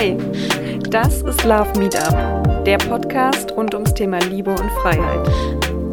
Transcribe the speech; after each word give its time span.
Hey, 0.00 0.16
das 0.90 1.22
ist 1.22 1.42
Love 1.42 1.76
Meetup, 1.76 2.64
der 2.64 2.78
Podcast 2.78 3.50
rund 3.56 3.74
ums 3.74 3.92
Thema 3.94 4.20
Liebe 4.20 4.52
und 4.52 4.70
Freiheit. 4.80 5.28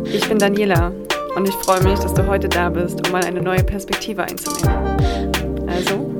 Ich 0.05 0.29
bin 0.29 0.37
Daniela 0.37 0.91
und 1.35 1.49
ich 1.49 1.55
freue 1.55 1.81
mich, 1.81 1.97
dass 1.97 2.13
du 2.13 2.27
heute 2.27 2.47
da 2.47 2.69
bist, 2.69 3.03
um 3.03 3.11
mal 3.11 3.25
eine 3.25 3.41
neue 3.41 3.63
Perspektive 3.63 4.21
einzunehmen. 4.21 5.65
Also, 5.67 6.13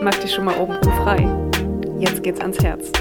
mach 0.00 0.14
dich 0.20 0.32
schon 0.32 0.44
mal 0.44 0.56
oben 0.56 0.80
frei. 1.02 1.28
Jetzt 1.98 2.22
geht's 2.22 2.40
ans 2.40 2.62
Herz. 2.62 2.92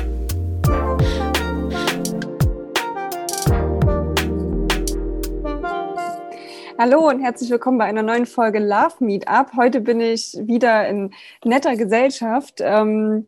Hallo 6.79 7.09
und 7.09 7.21
herzlich 7.21 7.51
willkommen 7.51 7.77
bei 7.77 7.85
einer 7.85 8.01
neuen 8.01 8.25
Folge 8.25 8.57
Love 8.57 8.95
Meetup. 9.01 9.51
Heute 9.55 9.81
bin 9.81 10.01
ich 10.01 10.35
wieder 10.41 10.87
in 10.87 11.11
netter 11.43 11.75
Gesellschaft. 11.75 12.55
Ähm, 12.59 13.27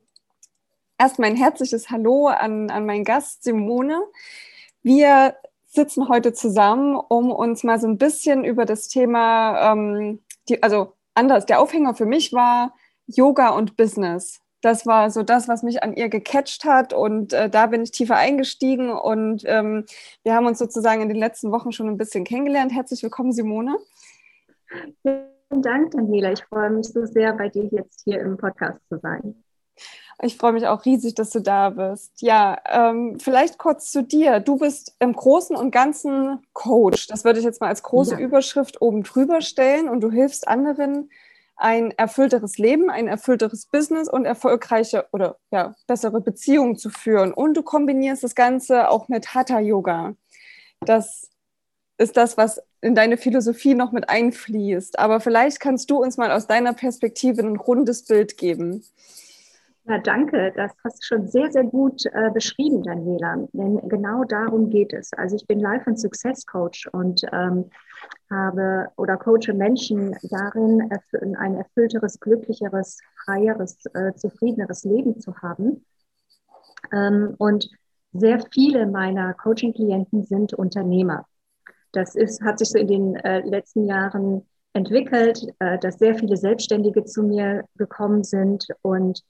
erst 1.03 1.19
mein 1.19 1.35
herzliches 1.35 1.89
Hallo 1.89 2.27
an, 2.27 2.69
an 2.69 2.85
meinen 2.85 3.03
Gast 3.03 3.43
Simone. 3.43 4.01
Wir 4.83 5.35
sitzen 5.65 6.07
heute 6.07 6.31
zusammen, 6.31 6.95
um 6.95 7.29
uns 7.29 7.65
mal 7.65 7.77
so 7.77 7.87
ein 7.87 7.97
bisschen 7.97 8.45
über 8.45 8.63
das 8.63 8.87
Thema, 8.87 9.73
ähm, 9.73 10.19
die, 10.47 10.63
also 10.63 10.93
anders, 11.13 11.45
der 11.45 11.59
Aufhänger 11.59 11.93
für 11.93 12.05
mich 12.05 12.31
war 12.31 12.73
Yoga 13.05 13.49
und 13.49 13.75
Business. 13.75 14.39
Das 14.61 14.85
war 14.85 15.11
so 15.11 15.23
das, 15.23 15.49
was 15.49 15.61
mich 15.61 15.83
an 15.83 15.93
ihr 15.93 16.07
gecatcht 16.07 16.63
hat 16.63 16.93
und 16.93 17.33
äh, 17.33 17.49
da 17.49 17.65
bin 17.65 17.83
ich 17.83 17.91
tiefer 17.91 18.15
eingestiegen 18.15 18.89
und 18.89 19.43
ähm, 19.45 19.85
wir 20.23 20.35
haben 20.35 20.45
uns 20.45 20.57
sozusagen 20.57 21.01
in 21.01 21.09
den 21.09 21.17
letzten 21.17 21.51
Wochen 21.51 21.73
schon 21.73 21.89
ein 21.89 21.97
bisschen 21.97 22.23
kennengelernt. 22.23 22.71
Herzlich 22.71 23.03
willkommen, 23.03 23.33
Simone. 23.33 23.75
Vielen 25.01 25.61
Dank, 25.61 25.91
Daniela. 25.91 26.31
Ich 26.31 26.45
freue 26.45 26.69
mich 26.69 26.87
so 26.87 27.05
sehr, 27.05 27.33
bei 27.33 27.49
dir 27.49 27.65
jetzt 27.65 28.03
hier 28.05 28.21
im 28.21 28.37
Podcast 28.37 28.79
zu 28.87 28.99
sein. 28.99 29.43
Ich 30.21 30.37
freue 30.37 30.53
mich 30.53 30.67
auch 30.67 30.85
riesig, 30.85 31.15
dass 31.15 31.31
du 31.31 31.39
da 31.39 31.71
bist. 31.71 32.21
Ja, 32.21 32.57
ähm, 32.69 33.19
vielleicht 33.19 33.57
kurz 33.57 33.91
zu 33.91 34.03
dir. 34.03 34.39
Du 34.39 34.57
bist 34.57 34.95
im 34.99 35.13
Großen 35.13 35.55
und 35.55 35.71
Ganzen 35.71 36.39
Coach. 36.53 37.07
Das 37.07 37.25
würde 37.25 37.39
ich 37.39 37.45
jetzt 37.45 37.61
mal 37.61 37.67
als 37.67 37.83
große 37.83 38.15
ja. 38.15 38.19
Überschrift 38.19 38.81
oben 38.81 39.03
drüber 39.03 39.41
stellen. 39.41 39.89
Und 39.89 40.01
du 40.01 40.11
hilfst 40.11 40.47
anderen, 40.47 41.09
ein 41.55 41.91
erfüllteres 41.91 42.57
Leben, 42.57 42.89
ein 42.89 43.07
erfüllteres 43.07 43.67
Business 43.67 44.09
und 44.09 44.25
erfolgreiche 44.25 45.05
oder 45.11 45.37
ja, 45.51 45.75
bessere 45.87 46.21
Beziehungen 46.21 46.77
zu 46.77 46.89
führen. 46.89 47.33
Und 47.33 47.55
du 47.55 47.63
kombinierst 47.63 48.23
das 48.23 48.35
Ganze 48.35 48.89
auch 48.89 49.07
mit 49.07 49.33
Hatha 49.33 49.59
Yoga. 49.59 50.15
Das 50.81 51.29
ist 51.97 52.17
das, 52.17 52.37
was 52.37 52.61
in 52.81 52.95
deine 52.95 53.17
Philosophie 53.17 53.75
noch 53.75 53.91
mit 53.91 54.09
einfließt. 54.09 54.99
Aber 54.99 55.19
vielleicht 55.19 55.59
kannst 55.59 55.89
du 55.89 56.01
uns 56.01 56.17
mal 56.17 56.31
aus 56.31 56.47
deiner 56.47 56.73
Perspektive 56.73 57.41
ein 57.41 57.55
rundes 57.55 58.05
Bild 58.05 58.37
geben. 58.37 58.83
Ja, 59.85 59.97
danke. 59.97 60.53
Das 60.55 60.71
hast 60.83 60.99
du 60.99 61.05
schon 61.05 61.27
sehr, 61.27 61.51
sehr 61.51 61.65
gut 61.65 62.05
äh, 62.05 62.31
beschrieben, 62.31 62.83
Daniela. 62.83 63.47
Denn 63.51 63.81
genau 63.89 64.23
darum 64.23 64.69
geht 64.69 64.93
es. 64.93 65.11
Also 65.13 65.35
ich 65.35 65.45
bin 65.45 65.59
Life- 65.59 65.89
und 65.89 65.99
Success 65.99 66.45
Coach 66.45 66.87
und 66.93 67.21
ähm, 67.33 67.69
habe 68.31 68.87
oder 68.95 69.17
coache 69.17 69.53
Menschen 69.53 70.15
darin, 70.23 70.89
ein 71.37 71.55
erfüllteres, 71.55 72.19
glücklicheres, 72.19 72.99
freieres, 73.25 73.85
äh, 73.93 74.13
zufriedeneres 74.15 74.85
Leben 74.85 75.19
zu 75.19 75.35
haben. 75.41 75.83
Ähm, 76.93 77.35
und 77.37 77.69
sehr 78.13 78.39
viele 78.51 78.85
meiner 78.85 79.33
Coaching-Klienten 79.33 80.23
sind 80.23 80.53
Unternehmer. 80.53 81.25
Das 81.91 82.15
ist, 82.15 82.41
hat 82.41 82.59
sich 82.59 82.69
so 82.69 82.77
in 82.77 82.87
den 82.87 83.15
äh, 83.17 83.41
letzten 83.41 83.85
Jahren 83.85 84.47
entwickelt, 84.73 85.45
äh, 85.59 85.77
dass 85.79 85.99
sehr 85.99 86.15
viele 86.15 86.37
Selbstständige 86.37 87.03
zu 87.03 87.23
mir 87.23 87.65
gekommen 87.75 88.23
sind 88.23 88.67
und 88.81 89.23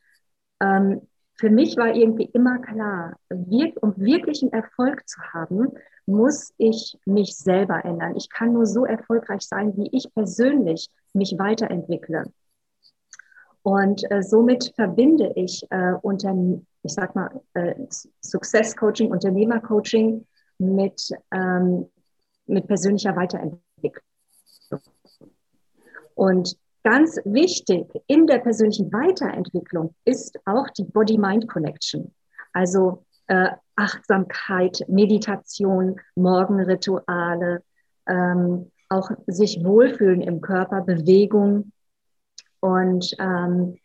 ähm, 0.59 1.01
für 1.35 1.49
mich 1.49 1.77
war 1.77 1.95
irgendwie 1.95 2.29
immer 2.33 2.59
klar, 2.59 3.17
um 3.29 3.97
wirklichen 3.97 4.53
Erfolg 4.53 5.07
zu 5.07 5.19
haben, 5.33 5.69
muss 6.05 6.53
ich 6.57 6.97
mich 7.05 7.35
selber 7.35 7.83
ändern. 7.85 8.15
Ich 8.15 8.29
kann 8.29 8.53
nur 8.53 8.65
so 8.65 8.85
erfolgreich 8.85 9.41
sein, 9.41 9.75
wie 9.77 9.89
ich 9.91 10.13
persönlich 10.13 10.89
mich 11.13 11.35
weiterentwickle. 11.37 12.25
Und 13.63 14.03
äh, 14.11 14.21
somit 14.21 14.73
verbinde 14.75 15.31
ich 15.35 15.65
äh, 15.69 15.93
unter, 16.01 16.35
ich 16.83 16.93
sag 16.93 17.15
mal, 17.15 17.41
äh, 17.53 17.75
Success 18.21 18.75
Coaching, 18.75 19.09
Unternehmercoaching 19.09 20.25
mit, 20.57 21.09
ähm, 21.31 21.89
mit 22.45 22.67
persönlicher 22.67 23.15
Weiterentwicklung. 23.15 24.03
Und 26.15 26.57
Ganz 26.83 27.17
wichtig 27.23 27.87
in 28.07 28.27
der 28.27 28.39
persönlichen 28.39 28.91
Weiterentwicklung 28.91 29.95
ist 30.03 30.37
auch 30.45 30.69
die 30.69 30.83
Body-Mind-Connection. 30.83 32.13
Also 32.51 33.05
äh, 33.27 33.51
Achtsamkeit, 33.75 34.83
Meditation, 34.89 35.99
Morgenrituale, 36.15 37.63
ähm, 38.07 38.69
auch 38.89 39.09
sich 39.27 39.63
wohlfühlen 39.63 40.21
im 40.21 40.41
Körper, 40.41 40.81
Bewegung. 40.81 41.71
Und 42.59 43.15
ähm, 43.17 43.77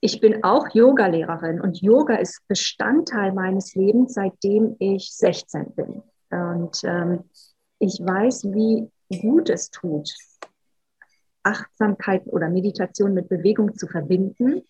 ich 0.00 0.20
bin 0.20 0.42
auch 0.42 0.66
Yoga-Lehrerin 0.72 1.60
und 1.60 1.82
Yoga 1.82 2.14
ist 2.16 2.40
Bestandteil 2.48 3.32
meines 3.32 3.74
Lebens, 3.74 4.14
seitdem 4.14 4.76
ich 4.78 5.12
16 5.12 5.74
bin. 5.74 6.02
Und 6.30 6.80
ähm, 6.84 7.24
ich 7.78 8.00
weiß, 8.00 8.44
wie 8.44 8.90
gut 9.20 9.50
es 9.50 9.70
tut, 9.70 10.10
Achtsamkeit 11.42 12.22
oder 12.26 12.48
Meditation 12.48 13.14
mit 13.14 13.28
Bewegung 13.28 13.74
zu 13.74 13.86
verbinden 13.86 14.62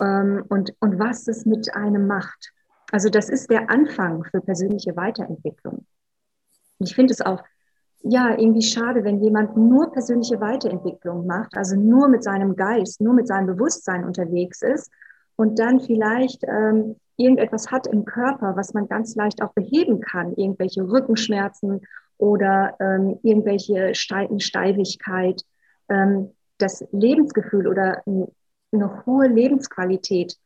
ähm, 0.00 0.44
und, 0.48 0.74
und 0.80 0.98
was 0.98 1.28
es 1.28 1.46
mit 1.46 1.74
einem 1.74 2.06
macht. 2.06 2.52
Also 2.92 3.08
das 3.08 3.28
ist 3.28 3.50
der 3.50 3.70
Anfang 3.70 4.24
für 4.24 4.40
persönliche 4.40 4.96
Weiterentwicklung. 4.96 5.86
Ich 6.78 6.94
finde 6.94 7.12
es 7.12 7.20
auch 7.20 7.42
ja 8.02 8.38
irgendwie 8.38 8.62
schade, 8.62 9.02
wenn 9.04 9.22
jemand 9.22 9.56
nur 9.56 9.92
persönliche 9.92 10.40
Weiterentwicklung 10.40 11.26
macht, 11.26 11.56
also 11.56 11.76
nur 11.76 12.08
mit 12.08 12.22
seinem 12.22 12.54
Geist, 12.54 13.00
nur 13.00 13.14
mit 13.14 13.26
seinem 13.26 13.46
Bewusstsein 13.46 14.04
unterwegs 14.04 14.62
ist 14.62 14.90
und 15.36 15.58
dann 15.58 15.80
vielleicht 15.80 16.44
ähm, 16.44 16.96
irgendetwas 17.16 17.70
hat 17.70 17.86
im 17.86 18.04
Körper, 18.04 18.56
was 18.56 18.74
man 18.74 18.88
ganz 18.88 19.16
leicht 19.16 19.42
auch 19.42 19.52
beheben 19.54 20.00
kann, 20.00 20.34
irgendwelche 20.34 20.82
Rückenschmerzen 20.82 21.80
oder 22.18 22.76
ähm, 22.80 23.18
irgendwelche 23.22 23.94
Steifigkeit 23.94 25.42
ähm, 25.88 26.32
das 26.58 26.84
Lebensgefühl 26.92 27.66
oder 27.66 28.02
eine 28.06 29.06
hohe 29.06 29.28
Lebensqualität 29.28 30.36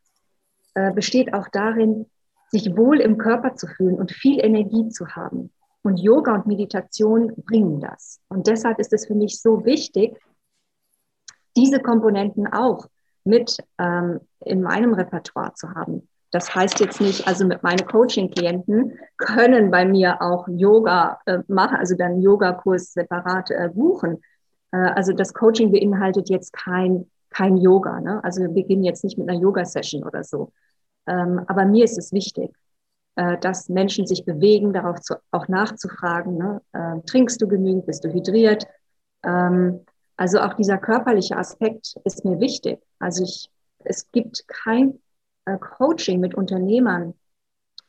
äh, 0.73 0.91
besteht 0.91 1.33
auch 1.33 1.47
darin, 1.49 2.05
sich 2.49 2.75
wohl 2.75 2.99
im 2.99 3.17
Körper 3.17 3.55
zu 3.55 3.67
fühlen 3.67 3.95
und 3.95 4.11
viel 4.11 4.43
Energie 4.43 4.89
zu 4.89 5.07
haben. 5.07 5.51
Und 5.83 5.99
Yoga 5.99 6.35
und 6.35 6.47
Meditation 6.47 7.33
bringen 7.45 7.79
das. 7.79 8.19
Und 8.27 8.47
deshalb 8.47 8.79
ist 8.79 8.93
es 8.93 9.07
für 9.07 9.15
mich 9.15 9.41
so 9.41 9.65
wichtig, 9.65 10.19
diese 11.55 11.79
Komponenten 11.79 12.47
auch 12.47 12.87
mit 13.23 13.57
ähm, 13.77 14.19
in 14.41 14.61
meinem 14.61 14.93
Repertoire 14.93 15.53
zu 15.53 15.73
haben. 15.73 16.07
Das 16.31 16.55
heißt 16.55 16.79
jetzt 16.79 17.01
nicht, 17.01 17.27
also 17.27 17.45
mit 17.45 17.61
meinen 17.61 17.85
Coaching-Klienten 17.85 18.97
können 19.17 19.69
bei 19.69 19.85
mir 19.85 20.21
auch 20.21 20.47
Yoga 20.47 21.19
äh, 21.25 21.39
machen, 21.47 21.77
also 21.77 21.95
dann 21.95 22.21
Yogakurs 22.21 22.93
separat 22.93 23.51
äh, 23.51 23.69
buchen. 23.73 24.21
Äh, 24.71 24.77
also 24.77 25.13
das 25.13 25.33
Coaching 25.33 25.71
beinhaltet 25.71 26.29
jetzt 26.29 26.53
kein, 26.53 27.09
kein 27.29 27.57
Yoga. 27.57 27.99
Ne? 28.01 28.23
Also 28.23 28.41
wir 28.41 28.49
beginnen 28.49 28.83
jetzt 28.83 29.03
nicht 29.03 29.17
mit 29.17 29.29
einer 29.29 29.39
Yoga-Session 29.39 30.03
oder 30.03 30.23
so. 30.23 30.51
Ähm, 31.07 31.41
aber 31.47 31.65
mir 31.65 31.83
ist 31.85 31.97
es 31.97 32.11
wichtig, 32.13 32.51
äh, 33.15 33.37
dass 33.39 33.69
Menschen 33.69 34.07
sich 34.07 34.25
bewegen, 34.25 34.73
darauf 34.73 34.99
zu, 35.01 35.15
auch 35.31 35.47
nachzufragen. 35.47 36.37
Ne? 36.37 36.61
Äh, 36.73 37.01
trinkst 37.05 37.41
du 37.41 37.47
genügend? 37.47 37.85
Bist 37.85 38.03
du 38.03 38.09
hydriert? 38.09 38.65
Ähm, 39.23 39.85
also 40.17 40.39
auch 40.39 40.53
dieser 40.53 40.77
körperliche 40.77 41.37
Aspekt 41.37 41.95
ist 42.03 42.25
mir 42.25 42.39
wichtig. 42.39 42.79
Also 42.99 43.23
ich, 43.23 43.49
es 43.83 44.11
gibt 44.11 44.47
kein 44.47 44.99
Coaching 45.59 46.19
mit 46.19 46.35
Unternehmern 46.35 47.15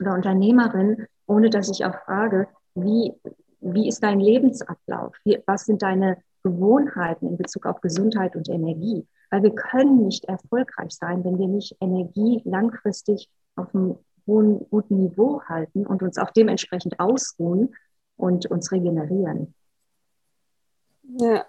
oder 0.00 0.14
Unternehmerinnen, 0.14 1.06
ohne 1.26 1.50
dass 1.50 1.68
ich 1.68 1.84
auch 1.84 1.94
frage, 2.06 2.48
wie, 2.74 3.12
wie 3.60 3.88
ist 3.88 4.02
dein 4.02 4.18
Lebensablauf? 4.18 5.14
Wie, 5.24 5.42
was 5.46 5.66
sind 5.66 5.82
deine 5.82 6.16
Gewohnheiten 6.42 7.28
in 7.28 7.36
Bezug 7.36 7.66
auf 7.66 7.80
Gesundheit 7.80 8.36
und 8.36 8.48
Energie. 8.48 9.06
Weil 9.30 9.42
wir 9.42 9.54
können 9.54 10.04
nicht 10.04 10.24
erfolgreich 10.26 10.92
sein, 10.92 11.24
wenn 11.24 11.38
wir 11.38 11.48
nicht 11.48 11.76
Energie 11.80 12.42
langfristig 12.44 13.30
auf 13.56 13.74
einem 13.74 13.98
hohen, 14.26 14.66
guten 14.70 14.98
Niveau 14.98 15.42
halten 15.42 15.86
und 15.86 16.02
uns 16.02 16.18
auch 16.18 16.30
dementsprechend 16.30 17.00
ausruhen 17.00 17.74
und 18.16 18.46
uns 18.46 18.70
regenerieren. 18.72 19.54
Ja, 21.02 21.44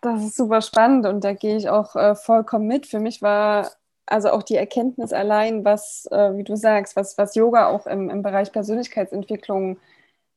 das 0.00 0.24
ist 0.24 0.36
super 0.36 0.62
spannend 0.62 1.06
und 1.06 1.24
da 1.24 1.32
gehe 1.32 1.56
ich 1.56 1.68
auch 1.68 1.96
äh, 1.96 2.14
vollkommen 2.14 2.66
mit. 2.66 2.86
Für 2.86 3.00
mich 3.00 3.22
war 3.22 3.70
also 4.06 4.30
auch 4.30 4.42
die 4.42 4.56
Erkenntnis 4.56 5.12
allein, 5.12 5.64
was, 5.64 6.06
äh, 6.10 6.36
wie 6.36 6.44
du 6.44 6.56
sagst, 6.56 6.96
was, 6.96 7.18
was 7.18 7.34
Yoga 7.34 7.66
auch 7.68 7.86
im, 7.86 8.08
im 8.08 8.22
Bereich 8.22 8.52
Persönlichkeitsentwicklung 8.52 9.78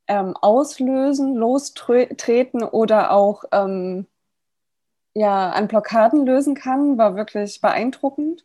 ähm, 0.09 0.35
auslösen, 0.35 1.35
lostreten 1.35 2.63
oder 2.63 3.11
auch 3.11 3.45
ähm, 3.51 4.07
ja, 5.13 5.51
an 5.51 5.67
Blockaden 5.67 6.25
lösen 6.25 6.55
kann, 6.55 6.97
war 6.97 7.15
wirklich 7.15 7.61
beeindruckend. 7.61 8.43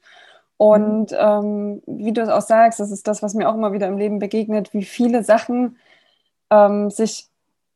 Und 0.57 1.15
ähm, 1.19 1.83
wie 1.87 2.13
du 2.13 2.23
es 2.23 2.29
auch 2.29 2.43
sagst, 2.43 2.81
das 2.81 2.91
ist 2.91 3.09
das, 3.09 3.23
was 3.23 3.35
mir 3.35 3.49
auch 3.49 3.55
immer 3.55 3.73
wieder 3.73 3.89
im 3.89 3.99
Leben 3.99 4.19
begegnet, 4.19 4.73
wie 4.73 4.85
viele 4.85 5.25
Sachen 5.25 5.77
ähm, 6.51 6.91
sich 6.91 7.29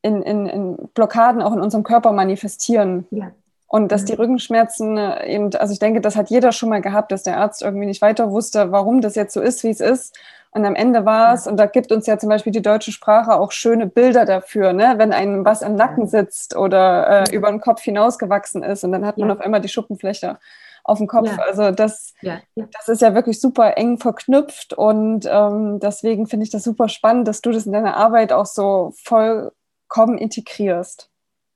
in, 0.02 0.23
in, 0.23 0.46
in, 0.46 0.76
Blockaden 0.94 1.43
auch 1.43 1.52
in 1.52 1.61
unserem 1.61 1.82
Körper 1.82 2.12
manifestieren. 2.12 3.06
Ja. 3.11 3.32
Und 3.69 3.93
dass 3.93 4.06
die 4.06 4.15
mhm. 4.15 4.20
Rückenschmerzen 4.20 4.97
äh, 4.97 5.26
eben, 5.26 5.55
also 5.55 5.73
ich 5.73 5.79
denke, 5.79 6.00
das 6.00 6.17
hat 6.17 6.31
jeder 6.31 6.53
schon 6.53 6.70
mal 6.70 6.81
gehabt, 6.81 7.12
dass 7.12 7.23
der 7.23 7.38
Arzt 7.38 7.62
irgendwie 7.62 7.87
nicht 7.87 8.00
weiter 8.00 8.31
wusste, 8.31 8.73
warum 8.73 9.03
das 9.03 9.15
jetzt 9.15 9.35
so 9.35 9.41
ist, 9.41 9.62
wie 9.62 9.70
es 9.70 9.81
ist. 9.81 10.19
Und 10.50 10.65
am 10.65 10.75
Ende 10.75 11.05
war 11.05 11.35
es, 11.35 11.47
und 11.47 11.59
da 11.59 11.67
gibt 11.67 11.93
uns 11.93 12.06
ja 12.06 12.19
zum 12.19 12.31
Beispiel 12.31 12.53
die 12.53 12.62
deutsche 12.62 12.93
Sprache 12.93 13.38
auch 13.38 13.53
schöne 13.53 13.87
Bilder 13.87 14.25
dafür, 14.25 14.73
ne? 14.73 14.94
wenn 14.97 15.12
einem 15.12 15.44
was 15.44 15.62
am 15.62 15.75
Nacken 15.75 16.06
sitzt 16.06 16.56
oder 16.56 17.26
äh, 17.29 17.37
über 17.37 17.50
den 17.50 17.61
Kopf 17.61 17.82
hinausgewachsen 17.82 18.62
ist 18.62 18.82
und 18.82 18.93
dann 18.93 19.05
hat 19.05 19.19
man 19.19 19.29
ja. 19.29 19.35
auf 19.35 19.41
einmal 19.43 19.61
die 19.61 19.69
Schuppenflechte 19.69 20.38
auf 20.85 20.97
dem 20.97 21.06
Kopf. 21.06 21.29
Ja. 21.29 21.43
Also 21.43 21.70
das, 21.70 22.15
ja. 22.23 22.41
das 22.55 22.88
ist 22.88 23.03
ja 23.03 23.15
wirklich 23.15 23.38
super 23.41 23.76
eng 23.76 23.99
verknüpft 23.99 24.73
und 24.73 25.29
ähm, 25.31 25.79
deswegen 25.81 26.26
finde 26.26 26.44
ich 26.44 26.50
das 26.50 26.65
super 26.65 26.88
spannend, 26.88 27.29
dass 27.29 27.43
du 27.43 27.53
das 27.53 27.67
in 27.67 27.73
deiner 27.73 27.99
Arbeit 27.99 28.32
auch 28.32 28.47
so 28.47 28.94
vollkommen 29.05 30.17
integrierst. 30.17 31.11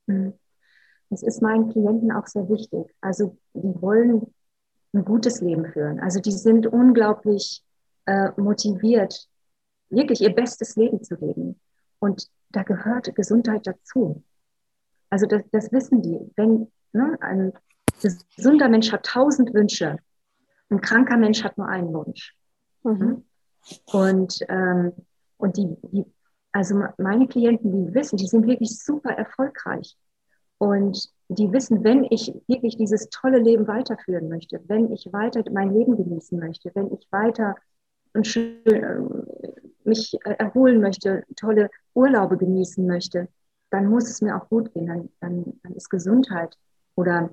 Mhm. 0.05 0.33
Das 1.13 1.21
ist 1.21 1.43
meinen 1.43 1.69
Klienten 1.69 2.11
auch 2.11 2.25
sehr 2.25 2.49
wichtig. 2.49 2.91
Also 2.99 3.37
die 3.53 3.81
wollen 3.81 4.33
ein 4.93 5.05
gutes 5.05 5.41
Leben 5.41 5.71
führen. 5.71 5.99
Also 5.99 6.19
die 6.19 6.31
sind 6.31 6.65
unglaublich 6.65 7.63
äh, 8.07 8.31
motiviert, 8.35 9.29
wirklich 9.89 10.21
ihr 10.21 10.33
bestes 10.33 10.75
Leben 10.75 11.03
zu 11.03 11.13
leben. 11.15 11.59
Und 11.99 12.27
da 12.49 12.63
gehört 12.63 13.13
Gesundheit 13.13 13.67
dazu. 13.67 14.23
Also 15.11 15.27
das, 15.27 15.43
das 15.51 15.71
wissen 15.71 16.01
die. 16.01 16.19
Wenn 16.35 16.71
ne, 16.93 17.15
ein 17.21 17.53
gesunder 18.35 18.67
Mensch 18.67 18.91
hat 18.91 19.05
tausend 19.05 19.53
Wünsche, 19.53 19.97
ein 20.69 20.81
kranker 20.81 21.17
Mensch 21.17 21.43
hat 21.43 21.59
nur 21.59 21.67
einen 21.67 21.93
Wunsch. 21.93 22.35
Mhm. 22.81 22.99
Hm? 22.99 23.23
Und, 23.85 24.39
ähm, 24.49 24.93
und 25.37 25.57
die, 25.57 25.77
die, 25.91 26.05
also 26.51 26.81
meine 26.97 27.27
Klienten, 27.27 27.71
die 27.71 27.93
wissen, 27.93 28.17
die 28.17 28.27
sind 28.27 28.47
wirklich 28.47 28.79
super 28.79 29.11
erfolgreich. 29.11 29.95
Und 30.63 31.09
die 31.27 31.51
wissen, 31.51 31.83
wenn 31.83 32.05
ich 32.09 32.33
wirklich 32.47 32.77
dieses 32.77 33.09
tolle 33.09 33.39
Leben 33.39 33.67
weiterführen 33.67 34.29
möchte, 34.29 34.61
wenn 34.67 34.93
ich 34.93 35.11
weiter 35.11 35.43
mein 35.51 35.73
Leben 35.73 35.97
genießen 35.97 36.39
möchte, 36.39 36.71
wenn 36.73 36.89
ich 36.93 37.05
weiter 37.11 37.55
schön, 38.21 38.65
äh, 38.65 39.01
mich 39.83 40.17
erholen 40.23 40.79
möchte, 40.79 41.25
tolle 41.35 41.69
Urlaube 41.93 42.37
genießen 42.37 42.87
möchte, 42.87 43.27
dann 43.71 43.87
muss 43.87 44.09
es 44.09 44.21
mir 44.21 44.37
auch 44.37 44.47
gut 44.47 44.73
gehen. 44.73 44.87
Dann, 44.87 45.09
dann, 45.19 45.59
dann 45.63 45.73
ist 45.73 45.89
Gesundheit 45.89 46.57
oder 46.95 47.29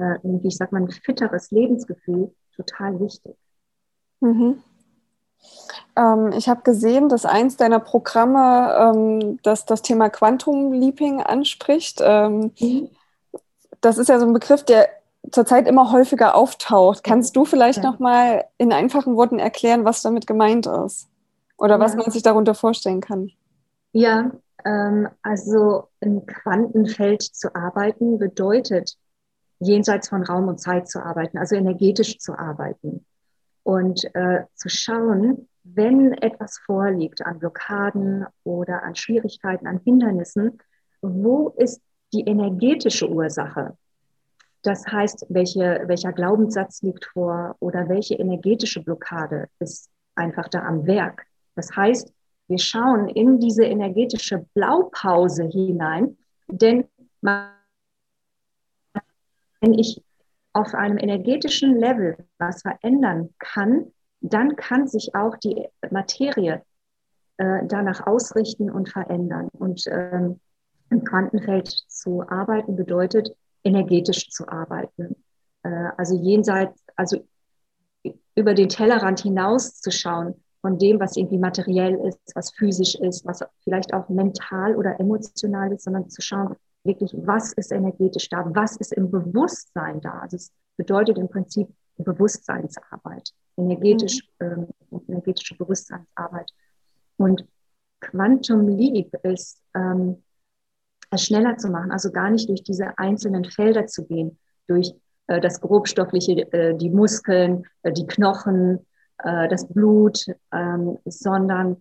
äh, 0.00 0.14
irgendwie, 0.24 0.48
ich 0.48 0.56
sag 0.56 0.72
mal, 0.72 0.82
ein 0.82 0.90
fitteres 0.90 1.52
Lebensgefühl 1.52 2.34
total 2.56 2.98
wichtig. 2.98 3.36
Mhm. 4.20 4.60
Ähm, 5.96 6.32
ich 6.36 6.48
habe 6.48 6.62
gesehen, 6.62 7.08
dass 7.08 7.24
eins 7.24 7.56
deiner 7.56 7.80
Programme 7.80 8.92
ähm, 8.94 9.38
das, 9.42 9.64
das 9.66 9.82
Thema 9.82 10.08
Quantum 10.10 10.72
Leaping 10.72 11.22
anspricht. 11.22 12.00
Ähm, 12.02 12.52
mhm. 12.58 12.90
Das 13.80 13.98
ist 13.98 14.08
ja 14.08 14.18
so 14.18 14.26
ein 14.26 14.32
Begriff, 14.32 14.64
der 14.64 14.88
zurzeit 15.30 15.68
immer 15.68 15.92
häufiger 15.92 16.34
auftaucht. 16.34 17.04
Kannst 17.04 17.36
du 17.36 17.44
vielleicht 17.44 17.82
ja. 17.82 17.90
noch 17.90 17.98
mal 17.98 18.44
in 18.58 18.72
einfachen 18.72 19.16
Worten 19.16 19.38
erklären, 19.38 19.84
was 19.84 20.02
damit 20.02 20.26
gemeint 20.26 20.66
ist? 20.66 21.08
Oder 21.56 21.74
ja. 21.74 21.80
was 21.80 21.94
man 21.94 22.10
sich 22.10 22.22
darunter 22.22 22.54
vorstellen 22.54 23.00
kann? 23.00 23.30
Ja, 23.92 24.32
ähm, 24.64 25.08
also 25.22 25.88
im 26.00 26.26
Quantenfeld 26.26 27.22
zu 27.22 27.54
arbeiten 27.54 28.18
bedeutet, 28.18 28.96
jenseits 29.60 30.08
von 30.08 30.24
Raum 30.24 30.48
und 30.48 30.60
Zeit 30.60 30.88
zu 30.88 31.02
arbeiten, 31.02 31.38
also 31.38 31.54
energetisch 31.54 32.18
zu 32.18 32.36
arbeiten 32.36 33.06
und 33.64 34.04
äh, 34.14 34.44
zu 34.54 34.68
schauen, 34.68 35.48
wenn 35.64 36.12
etwas 36.12 36.58
vorliegt 36.58 37.24
an 37.26 37.38
Blockaden 37.38 38.26
oder 38.44 38.82
an 38.82 38.94
Schwierigkeiten, 38.94 39.66
an 39.66 39.80
Hindernissen, 39.82 40.58
wo 41.00 41.48
ist 41.56 41.80
die 42.12 42.22
energetische 42.22 43.08
Ursache? 43.08 43.76
Das 44.62 44.86
heißt, 44.86 45.26
welche, 45.30 45.82
welcher 45.86 46.12
Glaubenssatz 46.12 46.82
liegt 46.82 47.06
vor 47.06 47.56
oder 47.60 47.88
welche 47.88 48.14
energetische 48.14 48.82
Blockade 48.82 49.48
ist 49.58 49.90
einfach 50.14 50.48
da 50.48 50.60
am 50.60 50.86
Werk? 50.86 51.26
Das 51.54 51.74
heißt, 51.74 52.12
wir 52.48 52.58
schauen 52.58 53.08
in 53.08 53.40
diese 53.40 53.64
energetische 53.64 54.46
Blaupause 54.54 55.44
hinein, 55.44 56.16
denn 56.48 56.84
wenn 59.60 59.74
ich 59.74 60.02
auf 60.54 60.72
einem 60.74 60.98
energetischen 60.98 61.78
Level 61.78 62.16
was 62.38 62.62
verändern 62.62 63.30
kann, 63.38 63.92
dann 64.20 64.56
kann 64.56 64.86
sich 64.88 65.14
auch 65.14 65.36
die 65.36 65.68
Materie 65.90 66.62
äh, 67.36 67.60
danach 67.66 68.06
ausrichten 68.06 68.70
und 68.70 68.88
verändern. 68.88 69.48
Und 69.52 69.84
ähm, 69.88 70.40
im 70.90 71.04
Quantenfeld 71.04 71.68
zu 71.88 72.22
arbeiten 72.28 72.76
bedeutet, 72.76 73.36
energetisch 73.64 74.30
zu 74.30 74.48
arbeiten. 74.48 75.16
Äh, 75.64 75.88
also 75.96 76.16
jenseits, 76.16 76.80
also 76.96 77.26
über 78.34 78.54
den 78.54 78.68
Tellerrand 78.68 79.20
hinaus 79.20 79.80
zu 79.80 79.90
schauen 79.90 80.34
von 80.60 80.78
dem, 80.78 81.00
was 81.00 81.16
irgendwie 81.16 81.38
materiell 81.38 81.94
ist, 82.06 82.20
was 82.34 82.52
physisch 82.52 82.94
ist, 82.94 83.26
was 83.26 83.40
vielleicht 83.64 83.92
auch 83.92 84.08
mental 84.08 84.76
oder 84.76 84.98
emotional 85.00 85.72
ist, 85.72 85.84
sondern 85.84 86.08
zu 86.08 86.22
schauen, 86.22 86.56
wirklich, 86.84 87.12
was 87.14 87.52
ist 87.54 87.72
energetisch 87.72 88.28
da, 88.28 88.44
was 88.54 88.76
ist 88.76 88.92
im 88.92 89.10
Bewusstsein 89.10 90.00
da. 90.00 90.20
Also 90.20 90.36
es 90.36 90.52
bedeutet 90.76 91.18
im 91.18 91.28
Prinzip 91.28 91.68
Bewusstseinsarbeit, 91.96 93.30
energetisch, 93.56 94.20
mhm. 94.40 94.68
ähm, 94.90 95.02
energetische 95.08 95.56
Bewusstseinsarbeit. 95.56 96.50
Und 97.16 97.46
Quantum 98.00 98.68
Leap 98.68 99.14
ist, 99.22 99.62
ähm, 99.74 100.22
es 101.10 101.24
schneller 101.24 101.56
zu 101.56 101.68
machen, 101.68 101.92
also 101.92 102.10
gar 102.10 102.30
nicht 102.30 102.48
durch 102.48 102.62
diese 102.62 102.98
einzelnen 102.98 103.44
Felder 103.44 103.86
zu 103.86 104.04
gehen, 104.04 104.38
durch 104.66 104.92
äh, 105.26 105.40
das 105.40 105.60
Grobstoffliche, 105.60 106.52
äh, 106.52 106.76
die 106.76 106.90
Muskeln, 106.90 107.64
äh, 107.82 107.92
die 107.92 108.06
Knochen, 108.06 108.86
das 109.16 109.68
Blut, 109.68 110.26
ähm, 110.52 110.98
sondern 111.04 111.80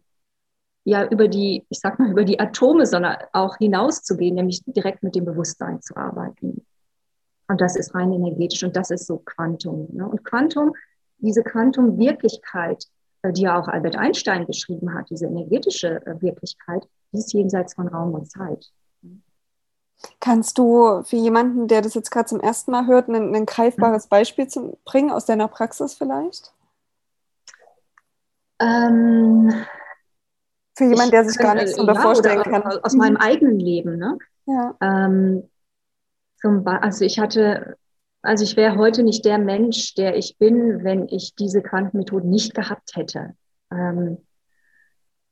ja 0.83 1.07
über 1.07 1.27
die, 1.27 1.65
ich 1.69 1.79
sag 1.79 1.99
mal, 1.99 2.11
über 2.11 2.25
die 2.25 2.39
Atome, 2.39 2.85
sondern 2.85 3.17
auch 3.31 3.57
hinauszugehen, 3.57 4.35
nämlich 4.35 4.61
direkt 4.65 5.03
mit 5.03 5.15
dem 5.15 5.25
Bewusstsein 5.25 5.81
zu 5.81 5.95
arbeiten. 5.95 6.65
Und 7.47 7.61
das 7.61 7.75
ist 7.75 7.93
rein 7.93 8.11
energetisch 8.11 8.63
und 8.63 8.75
das 8.75 8.89
ist 8.89 9.05
so 9.05 9.17
Quantum. 9.19 9.87
Ne? 9.91 10.07
Und 10.07 10.23
Quantum, 10.23 10.73
diese 11.17 11.43
Quantum-Wirklichkeit, 11.43 12.85
äh, 13.21 13.31
die 13.31 13.41
ja 13.41 13.59
auch 13.59 13.67
Albert 13.67 13.95
Einstein 13.95 14.45
beschrieben 14.45 14.93
hat, 14.93 15.09
diese 15.09 15.25
energetische 15.27 16.05
äh, 16.05 16.21
Wirklichkeit, 16.21 16.87
die 17.11 17.19
ist 17.19 17.33
jenseits 17.33 17.75
von 17.75 17.87
Raum 17.87 18.13
und 18.13 18.29
Zeit. 18.29 18.71
Kannst 20.19 20.57
du 20.57 21.03
für 21.03 21.15
jemanden, 21.15 21.67
der 21.67 21.81
das 21.81 21.93
jetzt 21.93 22.11
gerade 22.11 22.27
zum 22.27 22.39
ersten 22.39 22.71
Mal 22.71 22.87
hört, 22.87 23.07
ein, 23.07 23.33
ein 23.33 23.45
greifbares 23.45 24.07
Beispiel 24.07 24.47
zu, 24.47 24.77
bringen 24.83 25.11
aus 25.11 25.25
deiner 25.25 25.47
Praxis 25.47 25.93
vielleicht? 25.93 26.53
Ähm, 28.59 29.53
für 30.75 30.85
jemanden, 30.85 31.11
der 31.11 31.25
sich 31.25 31.37
gar 31.37 31.55
nichts 31.55 31.75
darunter 31.75 31.93
ja, 31.93 32.01
vorstellen 32.01 32.43
kann. 32.43 32.63
Aus, 32.63 32.93
meinem 32.93 33.13
mhm. 33.13 33.21
eigenen 33.21 33.59
Leben. 33.59 33.97
Ne? 33.97 34.17
Ja. 34.45 34.75
Ähm, 34.81 35.49
zum 36.41 36.65
also 36.67 37.05
ich 37.05 37.19
hatte, 37.19 37.77
also 38.21 38.43
ich 38.43 38.57
wäre 38.57 38.77
heute 38.77 39.03
nicht 39.03 39.23
der 39.25 39.37
Mensch, 39.37 39.93
der 39.95 40.15
ich 40.15 40.37
bin, 40.37 40.83
wenn 40.83 41.07
ich 41.07 41.35
diese 41.35 41.61
Quantenmethode 41.61 42.27
nicht 42.27 42.53
gehabt 42.53 42.95
hätte. 42.95 43.35
Ähm, 43.71 44.17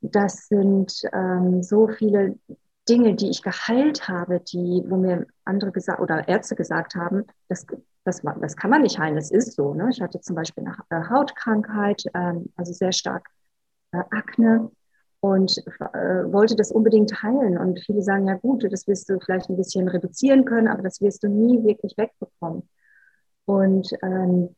das 0.01 0.47
sind 0.47 1.01
ähm, 1.13 1.61
so 1.63 1.87
viele 1.87 2.37
Dinge, 2.89 3.15
die 3.15 3.29
ich 3.29 3.43
geheilt 3.43 4.07
habe, 4.07 4.39
die, 4.39 4.83
wo 4.87 4.97
mir 4.97 5.27
andere 5.45 5.71
gesagt 5.71 5.99
oder 5.99 6.27
Ärzte 6.27 6.55
gesagt 6.55 6.95
haben, 6.95 7.25
das, 7.47 7.65
das, 8.03 8.21
das 8.41 8.55
kann 8.55 8.71
man 8.71 8.81
nicht 8.81 8.97
heilen, 8.97 9.15
das 9.15 9.31
ist 9.31 9.55
so. 9.55 9.73
Ne? 9.73 9.89
Ich 9.91 10.01
hatte 10.01 10.19
zum 10.19 10.35
Beispiel 10.35 10.65
eine 10.89 11.09
Hautkrankheit, 11.09 12.03
ähm, 12.13 12.51
also 12.55 12.73
sehr 12.73 12.91
stark 12.91 13.27
äh, 13.91 13.99
Akne 14.09 14.71
und 15.21 15.55
äh, 15.57 16.33
wollte 16.33 16.55
das 16.55 16.71
unbedingt 16.71 17.23
heilen. 17.23 17.57
Und 17.57 17.79
viele 17.79 18.01
sagen, 18.01 18.27
ja 18.27 18.35
gut, 18.35 18.65
das 18.69 18.87
wirst 18.87 19.07
du 19.07 19.19
vielleicht 19.19 19.49
ein 19.49 19.55
bisschen 19.55 19.87
reduzieren 19.87 20.45
können, 20.45 20.67
aber 20.67 20.81
das 20.81 20.99
wirst 20.99 21.23
du 21.23 21.29
nie 21.29 21.63
wirklich 21.63 21.95
wegbekommen. 21.95 22.67
Und 23.45 23.87
ähm, 24.01 24.55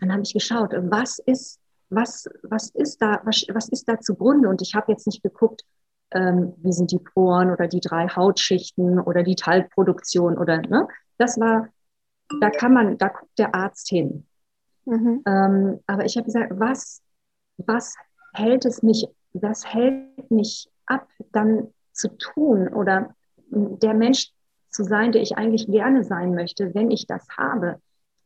dann 0.00 0.12
habe 0.12 0.22
ich 0.22 0.34
geschaut, 0.34 0.72
was 0.74 1.18
ist, 1.18 1.58
was, 1.88 2.28
was 2.42 2.70
ist 2.70 3.00
da, 3.00 3.22
was, 3.24 3.46
was 3.52 3.70
ist 3.70 3.88
da 3.88 3.98
zugrunde? 3.98 4.50
Und 4.50 4.60
ich 4.60 4.74
habe 4.74 4.92
jetzt 4.92 5.06
nicht 5.06 5.22
geguckt, 5.22 5.62
ähm, 6.10 6.52
wie 6.58 6.72
sind 6.72 6.92
die 6.92 6.98
Poren 6.98 7.50
oder 7.50 7.66
die 7.66 7.80
drei 7.80 8.06
Hautschichten 8.06 9.00
oder 9.00 9.22
die 9.22 9.34
Talgproduktion 9.34 10.36
oder 10.36 10.60
ne? 10.60 10.86
Das 11.16 11.40
war, 11.40 11.68
da 12.40 12.50
kann 12.50 12.74
man, 12.74 12.98
da 12.98 13.08
guckt 13.08 13.38
der 13.38 13.54
Arzt 13.54 13.88
hin. 13.88 14.26
Mhm. 14.84 15.22
Ähm, 15.26 15.80
aber 15.86 16.04
ich 16.04 16.16
habe 16.16 16.26
gesagt, 16.26 16.52
was, 16.54 17.02
was 17.56 17.94
hält 18.34 18.66
es 18.66 18.82
mich 18.82 19.06
das 19.40 19.66
hält 19.72 20.30
mich 20.30 20.68
ab, 20.86 21.08
dann 21.32 21.68
zu 21.92 22.08
tun 22.16 22.68
oder 22.68 23.14
der 23.50 23.94
Mensch 23.94 24.32
zu 24.70 24.84
sein, 24.84 25.12
der 25.12 25.22
ich 25.22 25.36
eigentlich 25.36 25.66
gerne 25.66 26.04
sein 26.04 26.34
möchte, 26.34 26.74
wenn 26.74 26.90
ich 26.90 27.06
das 27.06 27.26
habe. 27.36 27.80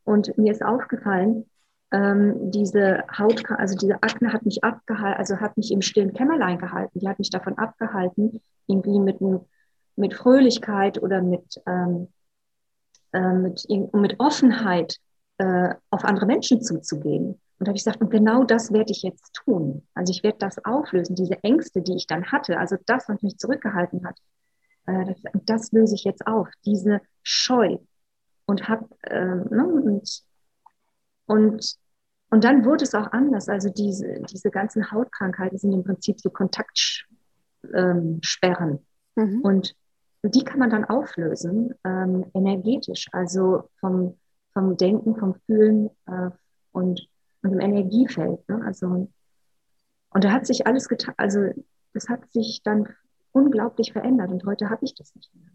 Und 0.05 0.37
mir 0.37 0.53
ist 0.53 0.65
aufgefallen, 0.65 1.47
ähm, 1.93 2.51
diese 2.51 3.05
Haut, 3.19 3.43
also 3.51 3.77
diese 3.77 4.03
Akne 4.03 4.33
hat 4.33 4.45
mich 4.45 4.63
abgehalten, 4.63 5.19
also 5.19 5.41
hat 5.41 5.57
mich 5.57 5.73
im 5.73 5.83
stillen 5.83 6.13
Kämmerlein 6.13 6.59
gehalten. 6.59 6.99
Die 6.99 7.09
hat 7.09 7.19
mich 7.19 7.31
davon 7.31 7.59
abgehalten, 7.59 8.41
irgendwie 8.67 8.99
mit, 8.99 9.19
mit 9.97 10.15
Fröhlichkeit 10.15 11.03
oder 11.03 11.23
mit, 11.23 11.61
ähm, 11.67 12.09
äh, 13.13 13.33
mit, 13.33 13.67
mit 13.93 14.19
Offenheit 14.19 14.97
äh, 15.39 15.75
auf 15.91 16.05
andere 16.05 16.27
Menschen 16.27 16.63
zuzugehen. 16.63 17.41
Und 17.61 17.67
da 17.67 17.73
habe 17.73 17.77
ich 17.77 17.85
gesagt, 17.85 18.01
und 18.01 18.11
genau 18.11 18.45
das 18.45 18.73
werde 18.73 18.91
ich 18.91 19.03
jetzt 19.03 19.35
tun. 19.35 19.87
Also 19.93 20.13
ich 20.13 20.23
werde 20.23 20.39
das 20.39 20.65
auflösen, 20.65 21.15
diese 21.15 21.45
Ängste, 21.45 21.83
die 21.83 21.95
ich 21.95 22.07
dann 22.07 22.33
hatte, 22.33 22.59
also 22.59 22.77
das, 22.87 23.07
was 23.07 23.21
mich 23.21 23.37
zurückgehalten 23.37 24.07
hat, 24.07 24.17
äh, 24.87 25.05
das, 25.05 25.19
das, 25.45 25.71
löse 25.73 25.95
ich 25.95 26.05
jetzt 26.05 26.27
auf, 26.27 26.49
diese 26.65 27.03
Scheu. 27.23 27.77
Und 28.47 28.67
habe, 28.67 28.89
äh, 29.03 29.37
ne, 29.37 29.67
und, 29.67 30.23
und, 31.27 31.77
und 32.31 32.45
dann 32.45 32.65
wurde 32.65 32.85
es 32.85 32.95
auch 32.95 33.13
anders. 33.13 33.51
Also 33.51 33.69
diese, 33.69 34.23
diese 34.23 34.51
ganzen 34.51 34.91
Hautkrankheiten 34.91 35.59
sind 35.59 35.75
im 35.75 35.85
Prinzip 35.85 36.19
so 36.19 36.31
Kontaktsperren. 36.31 37.07
Ähm, 39.19 39.23
mhm. 39.23 39.41
Und 39.43 39.77
die 40.23 40.45
kann 40.45 40.61
man 40.61 40.71
dann 40.71 40.87
auflösen, 40.87 41.75
ähm, 41.85 42.25
energetisch, 42.33 43.09
also 43.13 43.69
vom, 43.81 44.19
vom 44.55 44.79
Denken, 44.79 45.15
vom 45.15 45.35
Fühlen 45.47 45.91
äh, 46.07 46.31
und 46.73 47.10
und 47.43 47.53
im 47.53 47.61
Energiefeld. 47.61 48.49
Ne? 48.49 48.63
Also, 48.65 49.09
und 50.13 50.25
da 50.25 50.33
hat 50.33 50.47
sich 50.47 50.67
alles 50.67 50.89
getan, 50.89 51.15
also 51.17 51.51
das 51.93 52.09
hat 52.09 52.31
sich 52.33 52.63
dann 52.63 52.89
unglaublich 53.33 53.93
verändert 53.93 54.31
und 54.31 54.45
heute 54.45 54.71
habe 54.71 54.85
ich 54.85 54.95
das 54.95 55.15
nicht 55.15 55.31
mehr. 55.35 55.51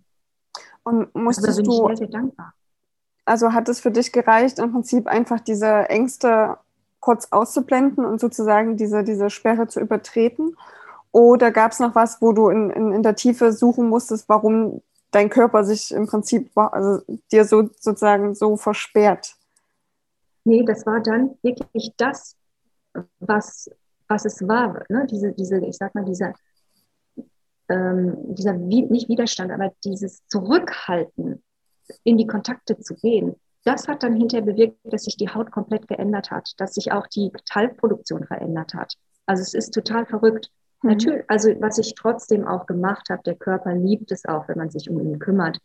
Und 0.84 1.14
musstest 1.16 1.50
Aber 1.50 1.56
bin 1.58 1.66
du, 1.66 1.72
ich 1.72 1.88
sehr, 1.88 1.98
sehr 1.98 2.20
dankbar. 2.20 2.54
Also 3.26 3.54
hat 3.54 3.68
es 3.70 3.80
für 3.80 3.92
dich 3.92 4.12
gereicht, 4.12 4.60
im 4.60 4.72
Prinzip 4.72 5.08
einfach 5.08 5.40
diese 5.40 5.90
Ängste 5.90 6.58
kurz 7.00 7.28
auszublenden 7.32 8.06
und 8.06 8.20
sozusagen 8.20 8.78
diese, 8.78 9.04
diese 9.04 9.30
Sperre 9.30 9.68
zu 9.68 9.80
übertreten? 9.80 10.56
Oder 11.12 11.52
gab 11.52 11.72
es 11.72 11.80
noch 11.80 11.96
was, 11.96 12.22
wo 12.22 12.34
du 12.34 12.50
in, 12.50 12.70
in, 12.70 12.92
in 12.92 13.04
der 13.04 13.16
Tiefe 13.16 13.52
suchen 13.52 13.88
musstest, 13.90 14.28
warum 14.28 14.82
dein 15.12 15.30
Körper 15.30 15.64
sich 15.64 15.92
im 15.92 16.08
Prinzip 16.08 16.52
also 16.58 17.02
dir 17.32 17.46
so 17.46 17.70
sozusagen 17.80 18.36
so 18.36 18.58
versperrt? 18.58 19.36
Nee, 20.46 20.64
das 20.64 20.86
war 20.86 21.02
dann 21.02 21.38
wirklich 21.42 21.92
das, 21.98 22.38
was, 23.20 23.70
was 24.08 24.26
es 24.26 24.48
war. 24.48 24.84
Ne? 24.90 25.06
Diese, 25.10 25.34
diese, 25.34 25.58
ich 25.66 25.76
sag 25.76 25.94
mal, 25.96 26.06
dieser, 26.06 26.34
ähm, 27.68 28.16
dieser 28.36 28.54
nicht 28.54 29.10
Widerstand, 29.10 29.52
aber 29.52 29.74
dieses 29.84 30.26
Zurückhalten, 30.28 31.44
in 32.04 32.18
die 32.18 32.28
Kontakte 32.28 32.80
zu 32.80 32.96
gehen, 32.96 33.36
das 33.64 33.88
hat 33.88 34.04
dann 34.04 34.16
hinterher 34.16 34.46
bewirkt, 34.46 34.78
dass 34.84 35.04
sich 35.04 35.18
die 35.18 35.30
Haut 35.30 35.52
komplett 35.52 35.88
geändert 35.88 36.32
hat, 36.32 36.54
dass 36.58 36.76
sich 36.76 36.92
auch 36.92 37.08
die 37.08 37.32
Talgproduktion 37.46 38.26
verändert 38.26 38.74
hat. 38.76 38.94
Also 39.26 39.42
es 39.42 39.54
ist 39.56 39.74
total 39.74 40.06
verrückt. 40.06 40.52
Mhm. 40.84 40.92
Natürlich, 40.92 41.26
also 41.28 41.50
was 41.60 41.80
ich 41.80 41.96
trotzdem 41.96 42.48
auch 42.48 42.68
gemacht 42.68 43.10
habe, 43.10 43.24
der 43.24 43.36
Körper 43.36 43.74
liebt 43.74 44.12
es 44.12 44.26
auch, 44.26 44.48
wenn 44.48 44.58
man 44.58 44.70
sich 44.70 44.90
um 44.90 45.00
ihn 45.00 45.20
kümmert. 45.20 45.58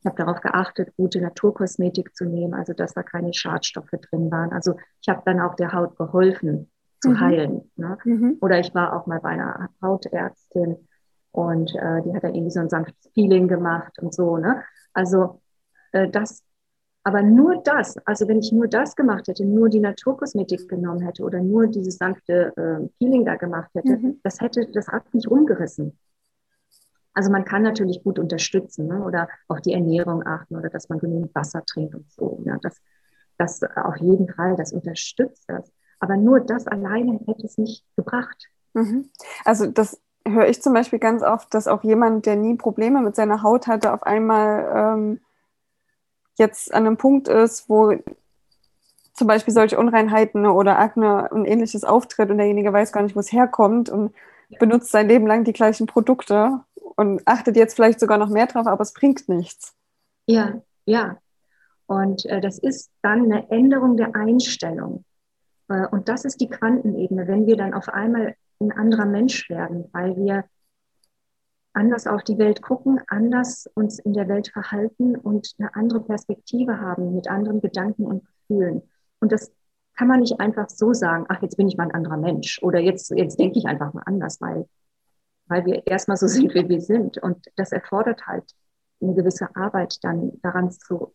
Ich 0.00 0.06
habe 0.06 0.16
darauf 0.16 0.40
geachtet, 0.40 0.94
gute 0.96 1.20
Naturkosmetik 1.20 2.16
zu 2.16 2.24
nehmen, 2.24 2.54
also 2.54 2.72
dass 2.72 2.94
da 2.94 3.02
keine 3.02 3.34
Schadstoffe 3.34 3.90
drin 3.90 4.30
waren. 4.30 4.52
Also 4.52 4.76
ich 5.02 5.08
habe 5.08 5.22
dann 5.26 5.40
auch 5.40 5.54
der 5.54 5.72
Haut 5.72 5.96
geholfen 5.96 6.70
zu 7.00 7.10
mhm. 7.10 7.20
heilen. 7.20 7.70
Ne? 7.76 7.98
Mhm. 8.04 8.38
Oder 8.40 8.58
ich 8.60 8.74
war 8.74 8.96
auch 8.96 9.06
mal 9.06 9.20
bei 9.20 9.30
einer 9.30 9.68
Hautärztin 9.82 10.88
und 11.32 11.74
äh, 11.74 12.02
die 12.02 12.14
hat 12.14 12.24
dann 12.24 12.34
irgendwie 12.34 12.50
so 12.50 12.60
ein 12.60 12.70
sanftes 12.70 13.12
Peeling 13.12 13.46
gemacht 13.46 13.98
und 14.00 14.14
so. 14.14 14.38
Ne? 14.38 14.62
Also 14.94 15.42
äh, 15.92 16.08
das, 16.08 16.42
aber 17.04 17.22
nur 17.22 17.62
das, 17.62 17.96
also 18.06 18.26
wenn 18.26 18.38
ich 18.38 18.52
nur 18.52 18.68
das 18.68 18.96
gemacht 18.96 19.28
hätte, 19.28 19.44
nur 19.44 19.68
die 19.68 19.80
Naturkosmetik 19.80 20.68
genommen 20.68 21.00
hätte 21.00 21.22
oder 21.24 21.40
nur 21.40 21.66
dieses 21.66 21.96
sanfte 21.96 22.52
äh, 22.56 22.88
Peeling 22.98 23.24
da 23.24 23.36
gemacht 23.36 23.70
hätte, 23.74 23.96
mhm. 23.96 24.20
das 24.22 24.40
hätte, 24.40 24.66
das 24.72 24.88
hat 24.88 25.12
mich 25.14 25.28
umgerissen. 25.28 25.98
Also 27.12 27.30
man 27.30 27.44
kann 27.44 27.62
natürlich 27.62 28.02
gut 28.04 28.18
unterstützen 28.18 28.86
ne? 28.86 29.02
oder 29.02 29.28
auf 29.48 29.60
die 29.60 29.72
Ernährung 29.72 30.24
achten 30.26 30.56
oder 30.56 30.68
dass 30.68 30.88
man 30.88 30.98
genügend 30.98 31.34
Wasser 31.34 31.64
trinkt 31.64 31.94
und 31.94 32.10
so. 32.10 32.40
Ja? 32.44 32.58
Das, 32.62 32.76
das 33.36 33.62
auf 33.62 33.96
jeden 33.96 34.28
Fall, 34.28 34.56
das 34.56 34.72
unterstützt 34.72 35.44
das. 35.48 35.72
Aber 35.98 36.16
nur 36.16 36.40
das 36.40 36.66
alleine 36.66 37.20
hätte 37.26 37.44
es 37.44 37.58
nicht 37.58 37.84
gebracht. 37.96 38.48
Mhm. 38.74 39.10
Also 39.44 39.66
das 39.66 40.00
höre 40.26 40.48
ich 40.48 40.62
zum 40.62 40.72
Beispiel 40.72 40.98
ganz 40.98 41.22
oft, 41.22 41.52
dass 41.52 41.68
auch 41.68 41.82
jemand, 41.82 42.26
der 42.26 42.36
nie 42.36 42.54
Probleme 42.54 43.00
mit 43.00 43.16
seiner 43.16 43.42
Haut 43.42 43.66
hatte, 43.66 43.92
auf 43.92 44.02
einmal 44.04 44.96
ähm, 44.96 45.20
jetzt 46.38 46.72
an 46.72 46.86
einem 46.86 46.96
Punkt 46.96 47.28
ist, 47.28 47.68
wo 47.68 47.94
zum 49.14 49.26
Beispiel 49.26 49.52
solche 49.52 49.78
Unreinheiten 49.78 50.46
oder 50.46 50.78
Akne 50.78 51.28
und 51.30 51.44
ähnliches 51.44 51.84
auftritt 51.84 52.30
und 52.30 52.38
derjenige 52.38 52.72
weiß 52.72 52.92
gar 52.92 53.02
nicht, 53.02 53.16
wo 53.16 53.20
es 53.20 53.32
herkommt 53.32 53.90
und 53.90 54.14
benutzt 54.58 54.90
sein 54.90 55.08
Leben 55.08 55.26
lang 55.26 55.44
die 55.44 55.52
gleichen 55.52 55.86
Produkte 55.86 56.60
und 57.00 57.22
achtet 57.24 57.56
jetzt 57.56 57.76
vielleicht 57.76 57.98
sogar 57.98 58.18
noch 58.18 58.28
mehr 58.28 58.46
drauf, 58.46 58.66
aber 58.66 58.82
es 58.82 58.92
bringt 58.92 59.26
nichts. 59.26 59.74
Ja, 60.26 60.60
ja. 60.84 61.16
Und 61.86 62.26
äh, 62.26 62.42
das 62.42 62.58
ist 62.58 62.90
dann 63.00 63.24
eine 63.24 63.50
Änderung 63.50 63.96
der 63.96 64.14
Einstellung. 64.14 65.06
Äh, 65.68 65.86
und 65.86 66.10
das 66.10 66.26
ist 66.26 66.42
die 66.42 66.50
Quantenebene, 66.50 67.26
wenn 67.26 67.46
wir 67.46 67.56
dann 67.56 67.72
auf 67.72 67.88
einmal 67.88 68.36
ein 68.60 68.70
anderer 68.72 69.06
Mensch 69.06 69.48
werden, 69.48 69.88
weil 69.92 70.14
wir 70.14 70.44
anders 71.72 72.06
auf 72.06 72.22
die 72.22 72.36
Welt 72.36 72.60
gucken, 72.60 73.00
anders 73.06 73.66
uns 73.72 73.98
in 73.98 74.12
der 74.12 74.28
Welt 74.28 74.48
verhalten 74.48 75.16
und 75.16 75.54
eine 75.58 75.74
andere 75.74 76.00
Perspektive 76.00 76.80
haben 76.80 77.14
mit 77.14 77.28
anderen 77.28 77.62
Gedanken 77.62 78.04
und 78.04 78.26
Gefühlen. 78.26 78.82
Und 79.20 79.32
das 79.32 79.50
kann 79.96 80.08
man 80.08 80.20
nicht 80.20 80.38
einfach 80.38 80.68
so 80.68 80.92
sagen, 80.92 81.24
ach, 81.30 81.40
jetzt 81.40 81.56
bin 81.56 81.66
ich 81.66 81.78
mal 81.78 81.84
ein 81.84 81.94
anderer 81.94 82.18
Mensch 82.18 82.62
oder 82.62 82.78
jetzt, 82.78 83.10
jetzt 83.10 83.40
denke 83.40 83.58
ich 83.58 83.64
einfach 83.64 83.94
mal 83.94 84.02
anders, 84.04 84.38
weil 84.42 84.68
weil 85.50 85.66
wir 85.66 85.86
erstmal 85.86 86.16
so 86.16 86.26
sind, 86.28 86.54
wie 86.54 86.68
wir 86.68 86.80
sind. 86.80 87.18
Und 87.18 87.46
das 87.56 87.72
erfordert 87.72 88.26
halt 88.26 88.44
eine 89.02 89.14
gewisse 89.14 89.54
Arbeit, 89.54 89.98
dann 90.02 90.32
daran 90.42 90.70
zu, 90.70 91.14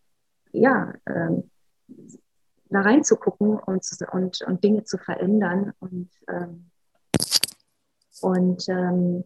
ja, 0.52 0.92
ähm, 1.08 1.50
da 2.68 2.80
reinzugucken 2.80 3.58
und, 3.58 3.86
und, 4.12 4.42
und 4.42 4.64
Dinge 4.64 4.84
zu 4.84 4.98
verändern 4.98 5.72
und, 5.78 6.10
ähm, 6.28 6.70
und 8.20 8.68
ähm, 8.68 9.24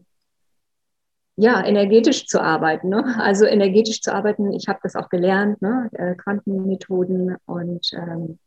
ja, 1.37 1.65
energetisch 1.65 2.27
zu 2.27 2.39
arbeiten. 2.39 2.89
Ne? 2.89 3.15
Also 3.19 3.45
energetisch 3.45 4.01
zu 4.01 4.13
arbeiten, 4.13 4.53
ich 4.53 4.67
habe 4.67 4.79
das 4.83 4.95
auch 4.95 5.09
gelernt, 5.09 5.61
ne? 5.61 5.89
Äh, 5.93 6.15
Quantenmethoden 6.15 7.37
und 7.45 7.91
ähm, 7.93 8.37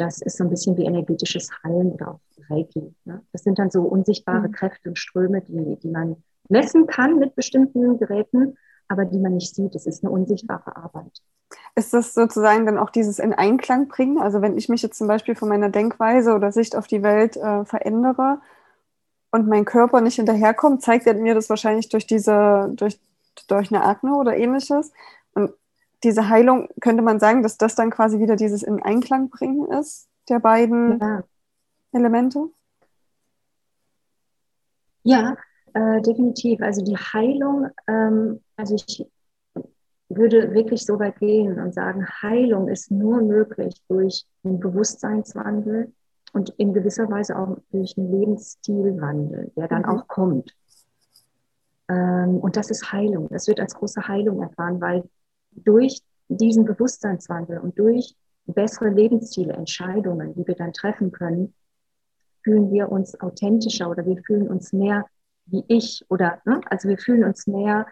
das 0.00 0.22
ist 0.22 0.38
so 0.38 0.44
ein 0.44 0.50
bisschen 0.50 0.76
wie 0.76 0.84
energetisches 0.84 1.50
Heilen 1.62 1.92
oder 1.92 2.12
auch 2.12 2.20
Reiki. 2.48 2.94
Ne? 3.04 3.22
Das 3.32 3.42
sind 3.42 3.58
dann 3.58 3.70
so 3.70 3.82
unsichtbare 3.82 4.48
mhm. 4.48 4.52
Kräfte 4.52 4.88
und 4.88 4.98
Ströme, 4.98 5.42
die, 5.42 5.76
die 5.76 5.90
man 5.90 6.16
messen 6.48 6.86
kann 6.86 7.18
mit 7.18 7.34
bestimmten 7.36 7.98
Geräten, 7.98 8.56
aber 8.88 9.04
die 9.04 9.18
man 9.18 9.34
nicht 9.34 9.54
sieht. 9.54 9.74
Es 9.74 9.86
ist 9.86 10.02
eine 10.02 10.10
unsichtbare 10.10 10.74
Arbeit. 10.74 11.22
Ist 11.74 11.92
das 11.92 12.14
sozusagen 12.14 12.66
dann 12.66 12.78
auch 12.78 12.90
dieses 12.90 13.18
in 13.18 13.34
Einklang 13.34 13.88
bringen? 13.88 14.18
Also 14.18 14.40
wenn 14.40 14.56
ich 14.56 14.68
mich 14.68 14.82
jetzt 14.82 14.98
zum 14.98 15.06
Beispiel 15.06 15.34
von 15.34 15.48
meiner 15.48 15.68
Denkweise 15.68 16.34
oder 16.34 16.50
Sicht 16.50 16.76
auf 16.76 16.86
die 16.86 17.02
Welt 17.02 17.36
äh, 17.36 17.64
verändere 17.64 18.40
und 19.30 19.48
mein 19.48 19.64
Körper 19.64 20.00
nicht 20.00 20.16
hinterherkommt, 20.16 20.82
zeigt 20.82 21.06
er 21.06 21.14
mir 21.14 21.34
das 21.34 21.50
wahrscheinlich 21.50 21.88
durch 21.88 22.06
diese, 22.06 22.72
durch, 22.74 22.98
durch 23.48 23.72
eine 23.72 23.84
Akne 23.84 24.14
oder 24.14 24.36
ähnliches. 24.36 24.92
Diese 26.02 26.28
Heilung, 26.28 26.68
könnte 26.80 27.02
man 27.02 27.20
sagen, 27.20 27.42
dass 27.42 27.58
das 27.58 27.74
dann 27.74 27.90
quasi 27.90 28.18
wieder 28.18 28.36
dieses 28.36 28.62
in 28.62 28.82
Einklang 28.82 29.28
bringen 29.28 29.70
ist, 29.70 30.08
der 30.28 30.38
beiden 30.40 30.98
ja. 30.98 31.24
Elemente? 31.92 32.48
Ja, 35.02 35.36
äh, 35.74 36.00
definitiv. 36.00 36.60
Also 36.62 36.82
die 36.82 36.96
Heilung, 36.96 37.68
ähm, 37.86 38.40
also 38.56 38.74
ich 38.74 39.06
würde 40.08 40.52
wirklich 40.52 40.84
so 40.84 40.98
weit 40.98 41.18
gehen 41.20 41.58
und 41.60 41.72
sagen, 41.72 42.06
Heilung 42.22 42.68
ist 42.68 42.90
nur 42.90 43.22
möglich 43.22 43.80
durch 43.88 44.26
einen 44.42 44.58
Bewusstseinswandel 44.58 45.92
und 46.32 46.50
in 46.58 46.72
gewisser 46.74 47.08
Weise 47.10 47.38
auch 47.38 47.58
durch 47.70 47.96
einen 47.96 48.10
Lebensstilwandel, 48.10 49.52
der 49.56 49.68
dann 49.68 49.82
mhm. 49.82 49.88
auch 49.88 50.08
kommt. 50.08 50.54
Ähm, 51.88 52.38
und 52.38 52.56
das 52.56 52.70
ist 52.70 52.92
Heilung. 52.92 53.28
Das 53.30 53.46
wird 53.46 53.60
als 53.60 53.74
große 53.74 54.06
Heilung 54.06 54.42
erfahren, 54.42 54.80
weil 54.80 55.04
durch 55.52 56.00
diesen 56.28 56.64
Bewusstseinswandel 56.64 57.58
und 57.58 57.78
durch 57.78 58.14
bessere 58.46 58.88
Lebensziele, 58.88 59.52
Entscheidungen, 59.52 60.34
die 60.34 60.46
wir 60.46 60.54
dann 60.54 60.72
treffen 60.72 61.12
können, 61.12 61.54
fühlen 62.42 62.72
wir 62.72 62.90
uns 62.90 63.20
authentischer 63.20 63.90
oder 63.90 64.04
wir 64.06 64.22
fühlen 64.24 64.48
uns 64.48 64.72
mehr 64.72 65.06
wie 65.46 65.64
ich 65.68 66.04
oder 66.08 66.40
ne? 66.44 66.60
also 66.66 66.88
wir 66.88 66.98
fühlen 66.98 67.24
uns 67.24 67.46
mehr 67.46 67.86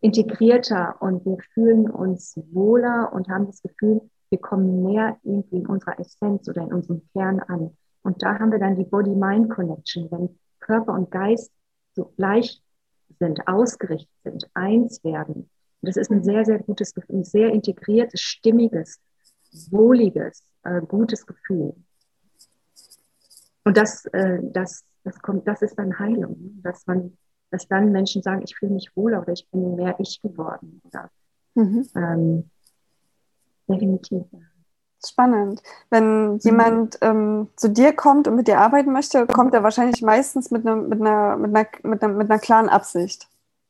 integrierter 0.00 0.96
und 1.00 1.24
wir 1.24 1.38
fühlen 1.54 1.90
uns 1.90 2.38
wohler 2.52 3.12
und 3.12 3.28
haben 3.28 3.46
das 3.46 3.62
Gefühl, 3.62 4.02
wir 4.30 4.38
kommen 4.38 4.84
mehr 4.84 5.16
irgendwie 5.22 5.56
in 5.56 5.66
unserer 5.66 5.98
Essenz 5.98 6.48
oder 6.48 6.62
in 6.62 6.72
unserem 6.72 7.02
Kern 7.12 7.40
an. 7.40 7.76
Und 8.02 8.22
da 8.22 8.38
haben 8.38 8.52
wir 8.52 8.58
dann 8.58 8.76
die 8.76 8.84
Body-Mind-Connection, 8.84 10.10
wenn 10.10 10.38
Körper 10.60 10.92
und 10.92 11.10
Geist 11.10 11.50
so 11.94 12.12
gleich 12.16 12.62
sind, 13.18 13.48
ausgerichtet 13.48 14.08
sind, 14.22 14.48
eins 14.54 15.02
werden, 15.02 15.50
das 15.82 15.96
ist 15.96 16.10
ein 16.10 16.24
sehr, 16.24 16.44
sehr 16.44 16.58
gutes 16.58 16.94
Gefühl, 16.94 17.16
ein 17.16 17.24
sehr 17.24 17.50
integriertes, 17.50 18.20
stimmiges, 18.20 19.00
wohliges, 19.70 20.42
äh, 20.64 20.80
gutes 20.82 21.26
Gefühl. 21.26 21.74
Und 23.64 23.76
das, 23.76 24.06
äh, 24.06 24.38
das, 24.42 24.84
das, 25.04 25.20
kommt, 25.20 25.46
das 25.46 25.62
ist 25.62 25.76
dann 25.76 25.98
Heilung, 25.98 26.60
dass 26.62 26.86
man, 26.86 27.16
dass 27.50 27.68
dann 27.68 27.92
Menschen 27.92 28.22
sagen, 28.22 28.42
ich 28.42 28.56
fühle 28.56 28.72
mich 28.72 28.90
wohler 28.96 29.22
oder 29.22 29.32
ich 29.32 29.48
bin 29.50 29.76
mehr 29.76 29.94
ich 29.98 30.20
geworden. 30.22 30.80
Oder, 30.84 31.10
mhm. 31.54 31.88
ähm, 31.94 32.50
definitiv. 33.68 34.24
Spannend. 35.06 35.62
Wenn 35.90 36.32
mhm. 36.32 36.38
jemand 36.42 36.98
ähm, 37.02 37.48
zu 37.54 37.70
dir 37.70 37.92
kommt 37.92 38.26
und 38.26 38.34
mit 38.34 38.48
dir 38.48 38.58
arbeiten 38.58 38.92
möchte, 38.92 39.26
kommt 39.26 39.54
er 39.54 39.62
wahrscheinlich 39.62 40.02
meistens 40.02 40.50
mit, 40.50 40.64
ne, 40.64 40.74
mit, 40.74 41.00
einer, 41.00 41.36
mit, 41.36 41.54
einer, 41.54 41.68
mit, 41.82 42.02
einer, 42.02 42.14
mit 42.14 42.30
einer 42.30 42.40
klaren 42.40 42.68
Absicht. 42.68 43.28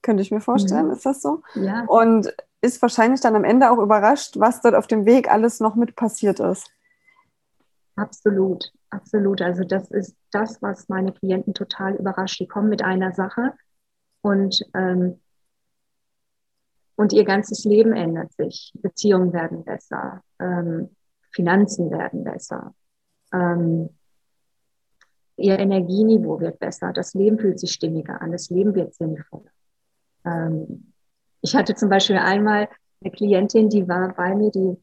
Könnte 0.09 0.23
ich 0.23 0.31
mir 0.31 0.41
vorstellen, 0.41 0.87
mhm. 0.87 0.93
ist 0.93 1.05
das 1.05 1.21
so? 1.21 1.43
Ja. 1.55 1.85
Und 1.85 2.35
ist 2.63 2.81
wahrscheinlich 2.81 3.21
dann 3.21 3.37
am 3.37 3.45
Ende 3.45 3.71
auch 3.71 3.77
überrascht, 3.77 4.41
was 4.41 4.63
dort 4.63 4.75
auf 4.75 4.87
dem 4.87 5.05
Weg 5.05 5.31
alles 5.31 5.61
noch 5.61 5.75
mit 5.75 5.97
passiert 5.97 6.41
ist. 6.41 6.71
Absolut, 7.95 8.73
absolut. 8.89 9.43
Also 9.43 9.65
das 9.65 9.91
ist 9.91 10.17
das, 10.31 10.63
was 10.63 10.89
meine 10.89 11.13
Klienten 11.13 11.53
total 11.53 11.95
überrascht. 11.97 12.41
Die 12.41 12.47
kommen 12.47 12.71
mit 12.71 12.83
einer 12.83 13.13
Sache 13.13 13.53
und, 14.23 14.65
ähm, 14.73 15.21
und 16.97 17.13
ihr 17.13 17.25
ganzes 17.27 17.67
Leben 17.67 17.93
ändert 17.93 18.33
sich. 18.33 18.73
Beziehungen 18.81 19.35
werden 19.35 19.63
besser, 19.63 20.23
ähm, 20.41 20.89
Finanzen 21.33 21.91
werden 21.91 22.25
besser, 22.25 22.75
ähm, 23.35 23.91
ihr 25.37 25.59
Energieniveau 25.59 26.41
wird 26.41 26.59
besser, 26.59 26.95
das 26.95 27.13
Leben 27.13 27.39
fühlt 27.39 27.61
sich 27.61 27.73
stimmiger 27.73 28.23
an, 28.23 28.33
das 28.33 28.49
Leben 28.49 28.75
wird 28.75 28.95
sinnvoller. 28.95 29.51
Ähm, 30.29 30.93
ich 31.41 31.55
hatte 31.55 31.75
zum 31.75 31.89
Beispiel 31.89 32.19
einmal 32.19 32.69
eine 33.01 33.13
Klientin, 33.13 33.69
die 33.69 33.89
war 33.89 34.13
bei 34.15 34.35
mir, 34.35 34.51
die 34.51 34.77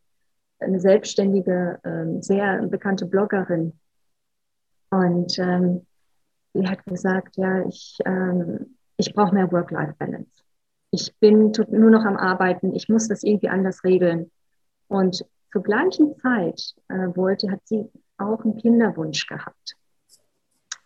eine 0.60 0.80
selbstständige, 0.80 1.80
ähm, 1.84 2.22
sehr 2.22 2.62
bekannte 2.68 3.06
Bloggerin. 3.06 3.74
Und 4.90 5.38
ähm, 5.40 5.86
die 6.54 6.68
hat 6.68 6.86
gesagt, 6.86 7.36
ja, 7.38 7.66
ich, 7.68 7.98
ähm, 8.06 8.78
ich 8.98 9.14
brauche 9.14 9.34
mehr 9.34 9.52
Work-Life-Balance. 9.52 10.44
Ich 10.92 11.14
bin 11.20 11.52
nur 11.70 11.90
noch 11.90 12.06
am 12.06 12.16
Arbeiten, 12.16 12.74
ich 12.74 12.88
muss 12.88 13.08
das 13.10 13.24
irgendwie 13.24 13.50
anders 13.50 13.84
regeln. 13.84 14.32
Und 14.88 15.26
zur 15.52 15.64
gleichen 15.64 16.18
Zeit 16.20 16.74
äh, 16.88 17.16
wollte, 17.16 17.52
hat 17.52 17.60
sie 17.66 17.90
auch 18.18 18.44
einen 18.46 18.58
Kinderwunsch 18.58 19.28
gehabt. 19.28 19.76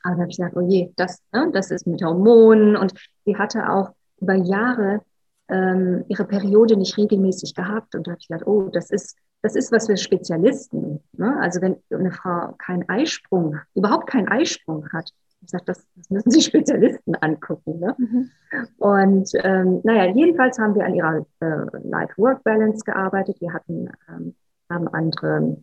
Aber 0.04 0.16
da 0.16 0.22
habe 0.22 0.32
ich 0.32 0.38
gesagt, 0.38 0.56
oh 0.56 0.62
je, 0.62 0.92
das, 0.96 1.22
ne, 1.32 1.50
das 1.54 1.70
ist 1.70 1.86
mit 1.86 2.04
Hormonen. 2.04 2.76
Und 2.76 2.94
sie 3.26 3.38
hatte 3.38 3.70
auch 3.70 3.92
über 4.22 4.36
Jahre 4.36 5.02
ähm, 5.50 6.06
ihre 6.08 6.26
Periode 6.26 6.78
nicht 6.78 6.98
regelmäßig 6.98 7.56
gehabt. 7.56 7.96
Und 7.96 8.08
da 8.08 8.12
habe 8.12 8.20
ich 8.22 8.28
gedacht, 8.28 8.48
oh, 8.48 8.70
das 8.70 8.92
ist, 8.92 9.18
das 9.42 9.56
ist 9.56 9.72
was 9.72 9.88
für 9.88 9.98
Spezialisten. 9.98 11.02
Ne? 11.14 11.38
Also 11.42 11.62
wenn 11.62 11.78
eine 11.92 12.12
Frau 12.12 12.54
keinen 12.58 12.88
Eisprung, 12.88 13.58
überhaupt 13.74 14.08
keinen 14.08 14.28
Eisprung 14.28 14.88
hat, 14.94 15.12
ich 15.42 15.50
sage, 15.50 15.64
das, 15.66 15.88
das 15.96 16.10
müssen 16.10 16.32
sich 16.32 16.46
Spezialisten 16.46 17.16
angucken. 17.16 17.80
Ne? 17.80 17.96
Mhm. 17.98 18.30
Und 18.78 19.32
ähm, 19.36 19.82
naja, 19.84 20.14
jedenfalls 20.14 20.60
haben 20.60 20.76
wir 20.76 20.86
an 20.86 20.94
ihrer 20.94 21.26
äh, 21.40 21.88
Life-Work-Balance 21.88 22.84
gearbeitet. 22.84 23.40
Wir 23.40 23.54
hatten, 23.54 23.90
ähm, 24.10 24.36
haben 24.70 24.88
andere, 24.90 25.58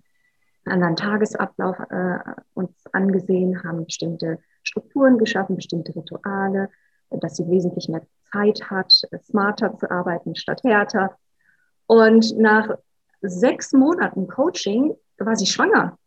anderen 0.65 0.97
Tagesablauf 0.97 1.79
äh, 1.91 2.19
uns 2.55 2.71
angesehen, 2.93 3.63
haben 3.63 3.85
bestimmte 3.85 4.39
Strukturen 4.63 5.19
geschaffen, 5.19 5.57
bestimmte 5.57 5.95
Rituale, 5.95 6.71
dass 7.11 7.37
sie 7.37 7.49
wesentlich 7.49 7.89
mehr 7.89 8.03
Zeit 8.37 8.71
hat, 8.71 8.93
smarter 9.23 9.76
zu 9.76 9.90
arbeiten 9.90 10.35
statt 10.37 10.62
härter. 10.64 11.16
Und 11.87 12.37
nach 12.38 12.71
sechs 13.21 13.73
Monaten 13.73 14.28
Coaching 14.28 14.95
war 15.19 15.37
sie 15.37 15.47
schwanger. 15.47 15.99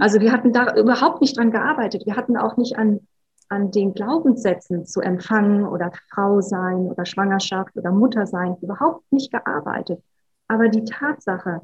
Also 0.00 0.20
wir 0.20 0.32
hatten 0.32 0.52
da 0.52 0.74
überhaupt 0.76 1.20
nicht 1.20 1.36
dran 1.36 1.50
gearbeitet. 1.50 2.06
Wir 2.06 2.16
hatten 2.16 2.36
auch 2.36 2.56
nicht 2.56 2.76
an, 2.76 3.00
an 3.48 3.70
den 3.70 3.94
Glaubenssätzen 3.94 4.86
zu 4.86 5.00
empfangen 5.00 5.66
oder 5.66 5.92
Frau 6.10 6.40
sein 6.40 6.86
oder 6.86 7.04
Schwangerschaft 7.04 7.76
oder 7.76 7.92
Mutter 7.92 8.26
sein, 8.26 8.56
überhaupt 8.60 9.10
nicht 9.12 9.32
gearbeitet. 9.32 10.02
Aber 10.48 10.68
die 10.68 10.84
Tatsache, 10.84 11.62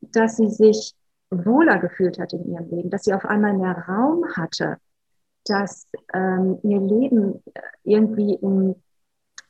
dass 0.00 0.36
sie 0.36 0.48
sich 0.48 0.94
wohler 1.30 1.78
gefühlt 1.78 2.18
hat 2.18 2.32
in 2.32 2.50
ihrem 2.50 2.70
Leben, 2.70 2.90
dass 2.90 3.04
sie 3.04 3.14
auf 3.14 3.24
einmal 3.24 3.54
mehr 3.54 3.84
Raum 3.88 4.24
hatte, 4.36 4.78
dass 5.44 5.86
ähm, 6.14 6.58
ihr 6.62 6.80
Leben 6.80 7.42
irgendwie 7.84 8.34
in, 8.34 8.74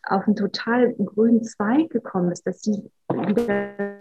auf 0.06 0.26
einen 0.26 0.36
total 0.36 0.94
grünen 0.94 1.42
Zweig 1.44 1.90
gekommen 1.90 2.32
ist, 2.32 2.46
dass 2.46 2.62
sie 2.62 2.90
wieder 3.08 3.98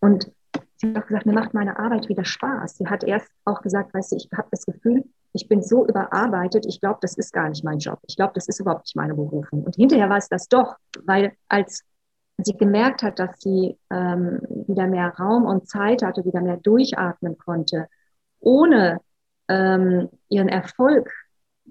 und 0.00 0.30
sie 0.76 0.88
hat 0.88 0.96
auch 0.96 1.06
gesagt, 1.06 1.26
mir 1.26 1.32
macht 1.32 1.52
meine 1.52 1.78
Arbeit 1.78 2.08
wieder 2.08 2.24
Spaß. 2.24 2.76
Sie 2.76 2.86
hat 2.86 3.04
erst 3.04 3.28
auch 3.44 3.60
gesagt, 3.60 3.92
weißt 3.92 4.12
du, 4.12 4.16
ich 4.16 4.28
habe 4.34 4.48
das 4.50 4.64
Gefühl, 4.64 5.04
ich 5.32 5.46
bin 5.46 5.62
so 5.62 5.86
überarbeitet, 5.86 6.66
ich 6.66 6.80
glaube, 6.80 6.98
das 7.02 7.16
ist 7.16 7.32
gar 7.32 7.48
nicht 7.48 7.64
mein 7.64 7.78
Job. 7.78 8.00
Ich 8.08 8.16
glaube, 8.16 8.32
das 8.34 8.48
ist 8.48 8.60
überhaupt 8.60 8.86
nicht 8.86 8.96
meine 8.96 9.14
Berufung. 9.14 9.64
Und 9.64 9.76
hinterher 9.76 10.08
war 10.08 10.16
es 10.16 10.28
das 10.28 10.48
doch, 10.48 10.76
weil 11.04 11.32
als 11.48 11.84
sie 12.38 12.56
gemerkt 12.56 13.02
hat, 13.02 13.18
dass 13.18 13.40
sie 13.40 13.78
ähm, 13.90 14.40
wieder 14.66 14.86
mehr 14.86 15.14
Raum 15.18 15.44
und 15.44 15.68
Zeit 15.68 16.02
hatte, 16.02 16.24
wieder 16.24 16.40
mehr 16.40 16.56
durchatmen 16.56 17.36
konnte, 17.36 17.86
ohne 18.40 19.00
ähm, 19.48 20.08
ihren 20.28 20.48
Erfolg 20.48 21.12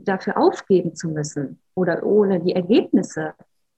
dafür 0.03 0.37
aufgeben 0.37 0.95
zu 0.95 1.09
müssen 1.09 1.61
oder 1.75 2.03
ohne 2.03 2.39
die 2.39 2.55
Ergebnisse 2.55 3.33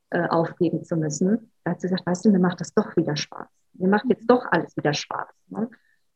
äh, 0.09 0.27
aufgeben 0.27 0.83
zu 0.83 0.95
müssen, 0.97 1.51
da 1.63 1.71
hat 1.71 1.81
sie 1.81 1.87
gesagt, 1.87 2.05
weißt 2.05 2.25
du, 2.25 2.31
mir 2.31 2.39
macht 2.39 2.61
das 2.61 2.73
doch 2.73 2.95
wieder 2.95 3.15
Spaß. 3.15 3.47
Mir 3.73 3.89
macht 3.89 4.05
jetzt 4.09 4.29
doch 4.29 4.45
alles 4.51 4.75
wieder 4.75 4.93
Spaß. 4.93 5.27
Ne? 5.49 5.69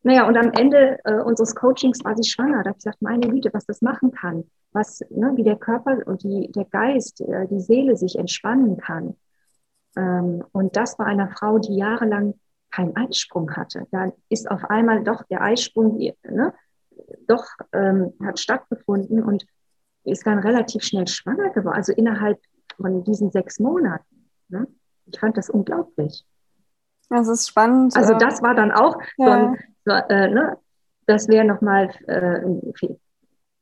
Naja, 0.03 0.27
und 0.27 0.37
am 0.37 0.51
Ende 0.51 0.99
äh, 1.03 1.19
unseres 1.21 1.55
Coachings 1.55 2.03
war 2.03 2.15
sie 2.15 2.29
schwanger. 2.29 2.63
Da 2.63 2.69
habe 2.69 2.77
ich 2.77 2.83
gesagt, 2.83 3.01
meine 3.01 3.27
Güte, 3.27 3.49
was 3.53 3.65
das 3.65 3.81
machen 3.81 4.11
kann, 4.11 4.43
was, 4.71 4.99
ne, 5.09 5.31
wie 5.35 5.43
der 5.43 5.55
Körper 5.55 6.05
und 6.05 6.23
die, 6.23 6.51
der 6.51 6.65
Geist, 6.65 7.21
äh, 7.21 7.47
die 7.47 7.59
Seele 7.59 7.95
sich 7.95 8.17
entspannen 8.17 8.77
kann. 8.77 9.15
Ähm, 9.97 10.43
und 10.51 10.75
das 10.75 10.97
bei 10.97 11.05
einer 11.05 11.29
Frau, 11.29 11.57
die 11.57 11.75
jahrelang 11.75 12.35
keinen 12.69 12.95
Eisprung 12.95 13.55
hatte. 13.55 13.87
Da 13.91 14.11
ist 14.29 14.51
auf 14.51 14.65
einmal 14.65 15.03
doch 15.03 15.23
der 15.23 15.41
Eisprung, 15.41 15.97
ne, 15.97 16.53
doch 17.27 17.45
ähm, 17.73 18.13
hat 18.23 18.39
stattgefunden 18.39 19.23
und 19.23 19.45
ist 20.05 20.25
dann 20.25 20.39
relativ 20.39 20.83
schnell 20.83 21.07
schwanger 21.07 21.49
geworden, 21.49 21.75
also 21.75 21.93
innerhalb 21.93 22.39
von 22.77 23.03
diesen 23.03 23.31
sechs 23.31 23.59
Monaten. 23.59 24.29
Ne? 24.49 24.67
Ich 25.05 25.19
fand 25.19 25.37
das 25.37 25.49
unglaublich. 25.49 26.25
Das 27.09 27.27
ist 27.27 27.47
spannend. 27.47 27.95
Also 27.95 28.15
das 28.15 28.41
war 28.41 28.55
dann 28.55 28.71
auch 28.71 28.97
ja. 29.17 29.25
so 29.25 29.31
ein, 29.31 29.59
so, 29.85 29.91
äh, 29.91 30.27
ne, 30.29 30.57
das 31.05 31.27
wäre 31.27 31.45
nochmal 31.45 31.91
äh, 32.07 32.41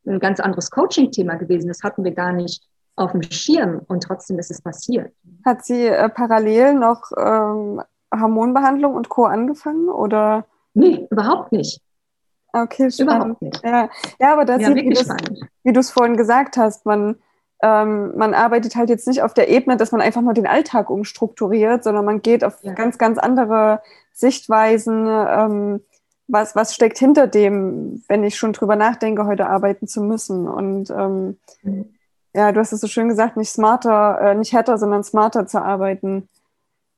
ein 0.06 0.20
ganz 0.20 0.40
anderes 0.40 0.72
Coaching-Thema 0.72 1.36
gewesen. 1.36 1.68
Das 1.68 1.84
hatten 1.84 2.04
wir 2.04 2.14
gar 2.14 2.32
nicht 2.32 2.66
auf 2.96 3.12
dem 3.12 3.24
Schirm 3.24 3.82
und 3.88 4.04
trotzdem 4.04 4.40
ist 4.40 4.52
es 4.52 4.62
passiert. 4.62 5.14
Hat 5.46 5.66
sie 5.66 5.88
äh, 5.88 6.10
parallel 6.10 6.76
noch 6.76 7.12
ähm, 7.18 7.82
Hormonbehandlung 8.14 8.94
und 8.96 9.10
Co. 9.10 9.26
angefangen 9.26 9.90
oder? 9.90 10.46
Nee, 10.74 11.08
überhaupt 11.10 11.52
nicht. 11.52 11.82
Okay, 12.54 12.92
spannend. 12.92 13.38
Ja. 13.64 13.90
ja, 14.20 14.34
aber 14.34 14.46
das 14.46 14.62
ja, 14.62 14.76
wie 14.76 15.74
du 15.74 15.80
es 15.80 15.90
vorhin 15.90 16.16
gesagt 16.16 16.56
hast, 16.56 16.86
man, 16.86 17.16
ähm, 17.64 18.16
man 18.16 18.36
arbeitet 18.36 18.76
halt 18.76 18.90
jetzt 18.90 19.08
nicht 19.08 19.24
auf 19.24 19.34
der 19.34 19.50
Ebene, 19.50 19.76
dass 19.76 19.92
man 19.92 20.02
einfach 20.02 20.22
nur 20.22 20.36
den 20.36 20.46
Alltag 20.46 20.92
umstrukturiert, 20.92 21.84
sondern 21.84 22.06
man 22.06 22.22
geht 22.22 22.44
auf 22.44 22.58
ja. 22.62 22.74
ganz, 22.74 23.00
ganz 23.00 23.18
andere 23.18 23.82
Sichtweisen. 24.14 25.08
Ähm, 25.08 25.82
was, 26.28 26.56
was 26.56 26.76
steckt 26.76 27.00
hinter 27.00 27.26
dem, 27.26 28.04
wenn 28.08 28.24
ich 28.24 28.38
schon 28.38 28.54
drüber 28.54 28.76
nachdenke, 28.76 29.26
heute 29.26 29.48
arbeiten 29.48 29.88
zu 29.88 30.04
müssen? 30.04 30.48
Und 30.48 30.92
ähm, 30.92 31.38
mhm. 31.64 31.86
ja, 32.36 32.52
du 32.52 32.60
hast 32.60 32.72
es 32.72 32.82
so 32.82 32.88
schön 32.88 33.10
gesagt, 33.10 33.36
nicht 33.36 33.52
smarter, 33.52 34.22
äh, 34.22 34.36
nicht 34.36 34.54
härter, 34.54 34.78
sondern 34.78 35.04
smarter 35.04 35.48
zu 35.48 35.60
arbeiten. 35.60 36.30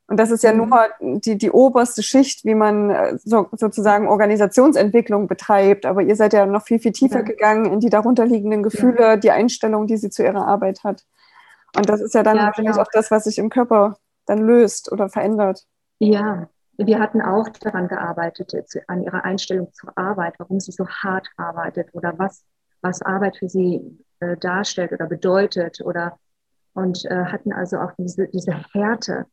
Und 0.08 0.18
das 0.18 0.30
ist 0.30 0.44
ja 0.44 0.54
mhm. 0.54 0.70
nur 0.70 1.20
die, 1.20 1.38
die 1.38 1.50
oberste 1.50 2.04
Schicht, 2.04 2.46
wie 2.46 2.54
man 2.54 2.90
äh, 2.92 3.18
so, 3.24 3.48
sozusagen 3.54 4.08
Organisationsentwicklung 4.08 5.28
betreibt. 5.28 5.86
Aber 5.86 6.02
ihr 6.02 6.16
seid 6.16 6.34
ja 6.34 6.46
noch 6.46 6.64
viel, 6.64 6.80
viel 6.80 6.92
tiefer 6.92 7.20
ja. 7.20 7.26
gegangen 7.26 7.66
in 7.66 7.80
die 7.80 7.90
darunterliegenden 7.90 8.62
Gefühle, 8.62 9.02
ja. 9.02 9.18
die 9.18 9.32
Einstellung, 9.32 9.88
die 9.88 9.98
sie 9.98 10.12
zu 10.12 10.24
ihrer 10.24 10.48
Arbeit 10.48 10.84
hat. 10.84 11.06
Und 11.76 11.90
das 11.90 12.02
ist 12.02 12.14
ja 12.14 12.24
dann 12.24 12.38
ja, 12.38 12.44
wahrscheinlich 12.46 12.74
genau. 12.74 12.84
auch 12.84 12.92
das, 12.92 13.10
was 13.10 13.24
sich 13.24 13.40
im 13.40 13.50
Körper 13.50 13.98
dann 14.28 14.40
löst 14.40 14.92
oder 14.92 15.10
verändert. 15.10 15.66
Ja, 16.00 16.50
wir 16.78 17.00
hatten 17.00 17.22
auch 17.22 17.50
daran 17.50 17.88
gearbeitet, 17.88 18.54
an 18.88 19.04
ihrer 19.04 19.24
Einstellung 19.24 19.72
zur 19.74 19.98
Arbeit, 19.98 20.36
warum 20.38 20.60
sie 20.60 20.72
so 20.72 20.88
hart 20.88 21.28
arbeitet 21.38 21.90
oder 21.94 22.14
was, 22.18 22.44
was 22.82 23.02
Arbeit 23.02 23.38
für 23.38 23.50
sie 23.50 23.82
äh, 24.20 24.38
darstellt 24.38 24.92
oder 24.92 25.08
bedeutet 25.08 25.82
oder 25.84 26.20
und 26.74 27.06
äh, 27.06 27.26
hatten 27.26 27.54
also 27.54 27.78
auch 27.78 27.94
diese, 27.98 28.28
diese 28.28 28.54
Härte 28.74 29.26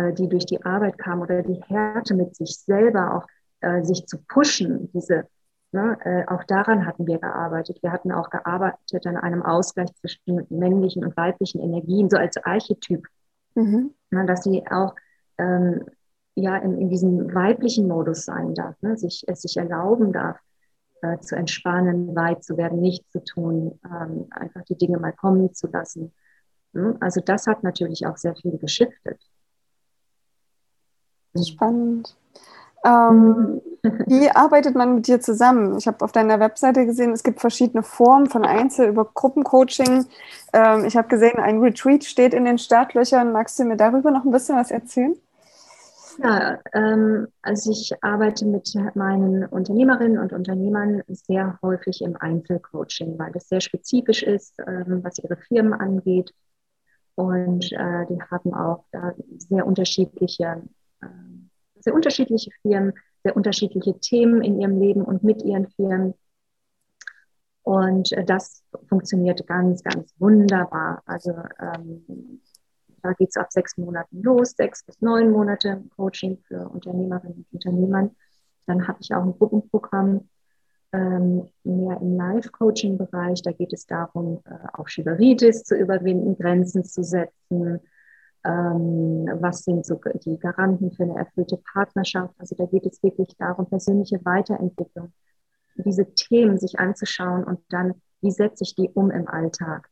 äh, 0.00 0.12
die 0.12 0.28
durch 0.28 0.46
die 0.46 0.64
Arbeit 0.64 0.98
kam 0.98 1.20
oder 1.20 1.42
die 1.42 1.62
Härte 1.66 2.14
mit 2.14 2.34
sich 2.36 2.58
selber 2.58 3.16
auch 3.16 3.26
äh, 3.60 3.82
sich 3.84 4.06
zu 4.06 4.18
pushen, 4.28 4.90
diese, 4.92 5.26
ne, 5.72 5.98
äh, 6.04 6.26
auch 6.32 6.44
daran 6.44 6.86
hatten 6.86 7.06
wir 7.06 7.18
gearbeitet. 7.18 7.82
Wir 7.82 7.92
hatten 7.92 8.12
auch 8.12 8.30
gearbeitet 8.30 9.06
an 9.06 9.16
einem 9.16 9.42
Ausgleich 9.42 9.94
zwischen 9.96 10.46
männlichen 10.48 11.04
und 11.04 11.16
weiblichen 11.16 11.60
Energien, 11.60 12.08
so 12.08 12.16
als 12.16 12.36
Archetyp, 12.38 13.06
mhm. 13.54 13.94
ne, 14.10 14.26
dass 14.26 14.44
sie 14.44 14.64
auch 14.70 14.94
ähm, 15.38 15.84
ja 16.34 16.56
in, 16.56 16.78
in 16.78 16.88
diesem 16.88 17.34
weiblichen 17.34 17.88
Modus 17.88 18.24
sein 18.24 18.54
darf, 18.54 18.80
ne? 18.80 18.96
sich, 18.96 19.24
es 19.26 19.42
sich 19.42 19.56
erlauben 19.56 20.12
darf, 20.12 20.38
äh, 21.02 21.18
zu 21.18 21.36
entspannen, 21.36 22.14
weit 22.14 22.44
zu 22.44 22.56
werden, 22.56 22.80
nichts 22.80 23.10
zu 23.10 23.22
tun, 23.24 23.78
ähm, 23.84 24.26
einfach 24.30 24.62
die 24.64 24.76
Dinge 24.76 24.98
mal 24.98 25.12
kommen 25.12 25.52
zu 25.52 25.66
lassen. 25.66 26.12
Ne? 26.72 26.96
Also 27.00 27.20
das 27.20 27.46
hat 27.46 27.62
natürlich 27.62 28.06
auch 28.06 28.16
sehr 28.16 28.36
viel 28.36 28.56
geschiftet. 28.58 29.20
Spannend. 31.36 32.16
Ähm, 32.84 33.60
wie 34.06 34.30
arbeitet 34.30 34.74
man 34.74 34.96
mit 34.96 35.06
dir 35.06 35.20
zusammen? 35.20 35.76
Ich 35.76 35.86
habe 35.86 36.02
auf 36.04 36.12
deiner 36.12 36.40
Webseite 36.40 36.86
gesehen, 36.86 37.12
es 37.12 37.22
gibt 37.22 37.40
verschiedene 37.40 37.82
Formen 37.82 38.26
von 38.26 38.44
Einzel- 38.44 38.88
über 38.88 39.04
Gruppencoaching. 39.04 40.06
Ähm, 40.52 40.84
ich 40.84 40.96
habe 40.96 41.08
gesehen, 41.08 41.38
ein 41.38 41.60
Retreat 41.60 42.04
steht 42.04 42.32
in 42.32 42.44
den 42.44 42.58
Startlöchern. 42.58 43.32
Magst 43.32 43.58
du 43.58 43.64
mir 43.64 43.76
darüber 43.76 44.10
noch 44.10 44.24
ein 44.24 44.30
bisschen 44.30 44.56
was 44.56 44.70
erzählen? 44.70 45.14
Ja, 46.22 46.58
ähm, 46.72 47.28
also 47.42 47.70
ich 47.70 47.92
arbeite 48.02 48.44
mit 48.44 48.74
meinen 48.94 49.44
Unternehmerinnen 49.46 50.18
und 50.18 50.32
Unternehmern 50.32 51.02
sehr 51.08 51.58
häufig 51.62 52.02
im 52.02 52.16
Einzelcoaching, 52.16 53.18
weil 53.18 53.32
das 53.32 53.48
sehr 53.48 53.60
spezifisch 53.60 54.22
ist, 54.22 54.54
ähm, 54.66 55.00
was 55.02 55.18
ihre 55.18 55.36
Firmen 55.36 55.74
angeht. 55.74 56.34
Und 57.14 57.72
äh, 57.72 58.06
die 58.08 58.20
haben 58.30 58.54
auch 58.54 58.84
da 58.92 59.12
sehr 59.38 59.66
unterschiedliche 59.66 60.62
sehr 61.80 61.94
unterschiedliche 61.94 62.50
Firmen, 62.62 62.92
sehr 63.22 63.36
unterschiedliche 63.36 63.98
Themen 63.98 64.42
in 64.42 64.60
ihrem 64.60 64.78
Leben 64.78 65.02
und 65.02 65.22
mit 65.22 65.42
ihren 65.42 65.68
Firmen. 65.68 66.14
Und 67.62 68.12
äh, 68.12 68.24
das 68.24 68.62
funktioniert 68.88 69.46
ganz, 69.46 69.82
ganz 69.82 70.14
wunderbar. 70.18 71.02
Also 71.06 71.34
ähm, 71.60 72.40
da 73.02 73.12
geht 73.12 73.30
es 73.30 73.36
ab 73.36 73.50
sechs 73.50 73.76
Monaten 73.76 74.22
los, 74.22 74.52
sechs 74.52 74.84
bis 74.84 75.00
neun 75.00 75.30
Monate 75.30 75.82
Coaching 75.96 76.38
für 76.46 76.68
Unternehmerinnen 76.68 77.34
und 77.34 77.52
Unternehmer. 77.52 78.10
Dann 78.66 78.86
habe 78.86 78.98
ich 79.00 79.12
auch 79.14 79.22
ein 79.22 79.36
Gruppenprogramm 79.38 80.28
ähm, 80.92 81.48
mehr 81.64 81.98
im 82.00 82.16
Live-Coaching-Bereich. 82.16 83.42
Da 83.42 83.52
geht 83.52 83.72
es 83.72 83.86
darum, 83.86 84.40
äh, 84.44 84.54
auch 84.74 84.88
Schiberitis 84.88 85.62
zu 85.64 85.76
überwinden, 85.76 86.36
Grenzen 86.36 86.84
zu 86.84 87.02
setzen, 87.02 87.30
ähm, 87.50 87.80
was 88.42 89.64
sind 89.64 89.84
so 89.84 90.00
die 90.24 90.38
Garanten 90.38 90.92
für 90.92 91.02
eine 91.02 91.18
erfüllte 91.18 91.58
Partnerschaft. 91.72 92.34
Also 92.38 92.56
da 92.56 92.64
geht 92.64 92.86
es 92.86 93.02
wirklich 93.02 93.36
darum, 93.38 93.66
persönliche 93.66 94.24
Weiterentwicklung, 94.24 95.12
diese 95.76 96.14
Themen 96.14 96.58
sich 96.58 96.78
anzuschauen 96.78 97.44
und 97.44 97.60
dann, 97.68 98.00
wie 98.22 98.30
setze 98.30 98.64
ich 98.64 98.74
die 98.74 98.88
um 98.88 99.10
im 99.10 99.28
Alltag. 99.28 99.88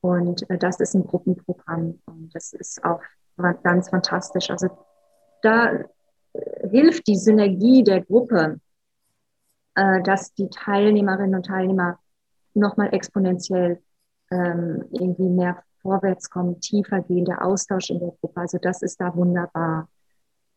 Und 0.00 0.48
äh, 0.50 0.58
das 0.58 0.80
ist 0.80 0.94
ein 0.94 1.06
Gruppenprogramm 1.06 2.00
und 2.06 2.34
das 2.34 2.52
ist 2.52 2.84
auch 2.84 3.00
ganz 3.62 3.88
fantastisch. 3.88 4.50
Also 4.50 4.68
da 5.42 5.72
äh, 5.72 6.68
hilft 6.68 7.06
die 7.06 7.16
Synergie 7.16 7.82
der 7.84 8.02
Gruppe, 8.02 8.60
äh, 9.74 10.02
dass 10.02 10.34
die 10.34 10.48
Teilnehmerinnen 10.50 11.34
und 11.34 11.46
Teilnehmer 11.46 11.98
nochmal 12.54 12.92
exponentiell 12.92 13.82
ähm, 14.30 14.84
irgendwie 14.90 15.28
mehr 15.28 15.62
vorwärts 15.84 16.30
kommen, 16.30 16.60
tiefer 16.60 17.02
gehen, 17.02 17.26
der 17.26 17.44
Austausch 17.44 17.90
in 17.90 18.00
der 18.00 18.12
Gruppe. 18.20 18.40
Also 18.40 18.58
das 18.58 18.82
ist 18.82 19.00
da 19.00 19.14
wunderbar. 19.14 19.88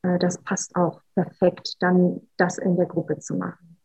Äh, 0.01 0.17
das 0.19 0.41
passt 0.41 0.75
auch 0.75 1.01
perfekt, 1.13 1.75
dann 1.81 2.21
das 2.37 2.57
in 2.57 2.77
der 2.77 2.85
Gruppe 2.85 3.19
zu 3.19 3.35
machen. 3.35 3.77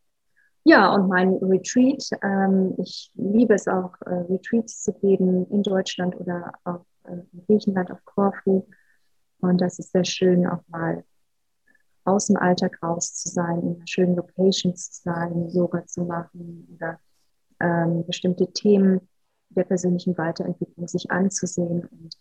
Ja, 0.64 0.94
und 0.94 1.08
mein 1.08 1.34
Retreat, 1.34 2.08
ähm, 2.22 2.74
ich 2.78 3.10
liebe 3.14 3.54
es 3.54 3.66
auch, 3.66 4.00
äh, 4.06 4.14
Retreats 4.30 4.82
zu 4.82 4.92
geben 4.92 5.46
in 5.50 5.64
Deutschland 5.64 6.18
oder 6.18 6.52
auch 6.62 6.86
äh, 7.04 7.16
in 7.32 7.44
Griechenland 7.46 7.90
auf 7.90 8.04
Korfu. 8.04 8.68
Und 9.40 9.60
das 9.60 9.80
ist 9.80 9.90
sehr 9.90 10.04
schön, 10.04 10.46
auch 10.46 10.62
mal 10.68 11.02
aus 12.04 12.28
dem 12.28 12.36
Alltag 12.36 12.80
raus 12.80 13.14
zu 13.14 13.28
sein, 13.28 13.60
in 13.60 13.76
einer 13.76 13.86
schönen 13.86 14.14
Location 14.14 14.76
zu 14.76 14.90
sein, 14.92 15.48
Yoga 15.50 15.84
zu 15.86 16.04
machen 16.04 16.68
oder 16.76 17.00
ähm, 17.58 18.06
bestimmte 18.06 18.52
Themen 18.52 19.08
der 19.54 19.64
persönlichen 19.64 20.16
Weiterentwicklung 20.18 20.88
sich 20.88 21.10
anzusehen 21.10 21.86
und 21.86 22.16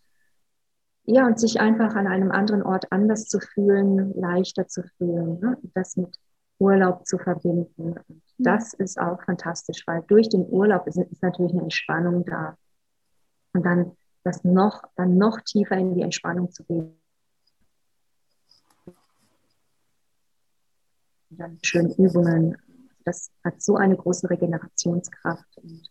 ja, 1.03 1.25
und 1.25 1.39
sich 1.39 1.59
einfach 1.59 1.95
an 1.95 2.07
einem 2.07 2.31
anderen 2.31 2.61
Ort 2.61 2.91
anders 2.91 3.27
zu 3.27 3.39
fühlen, 3.39 4.13
leichter 4.13 4.67
zu 4.67 4.83
fühlen, 4.97 5.39
ne? 5.39 5.57
das 5.73 5.97
mit 5.97 6.15
Urlaub 6.59 7.07
zu 7.07 7.17
verbinden. 7.17 7.71
Und 7.77 8.09
mhm. 8.09 8.21
das 8.37 8.73
ist 8.73 8.99
auch 8.99 9.21
fantastisch, 9.23 9.85
weil 9.87 10.03
durch 10.03 10.29
den 10.29 10.47
Urlaub 10.47 10.87
ist, 10.87 10.97
ist 10.97 11.23
natürlich 11.23 11.53
eine 11.53 11.63
Entspannung 11.63 12.23
da. 12.25 12.55
Und 13.53 13.65
dann 13.65 13.97
das 14.23 14.43
noch, 14.43 14.83
dann 14.95 15.17
noch 15.17 15.41
tiefer 15.41 15.75
in 15.75 15.95
die 15.95 16.03
Entspannung 16.03 16.51
zu 16.51 16.63
gehen. 16.63 16.95
Und 21.29 21.39
dann 21.39 21.57
schöne 21.63 21.93
Übungen. 21.97 22.55
Das 23.03 23.31
hat 23.43 23.59
so 23.61 23.75
eine 23.75 23.97
große 23.97 24.29
Regenerationskraft. 24.29 25.57
Und 25.57 25.90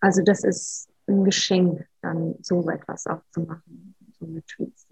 also 0.00 0.22
das 0.22 0.44
ist 0.44 0.88
ein 1.06 1.24
Geschenk, 1.24 1.86
dann 2.02 2.34
so 2.42 2.68
etwas 2.68 3.06
auch 3.06 3.20
zu 3.30 3.40
machen, 3.42 3.94
so 4.18 4.26
Retreats. 4.26 4.86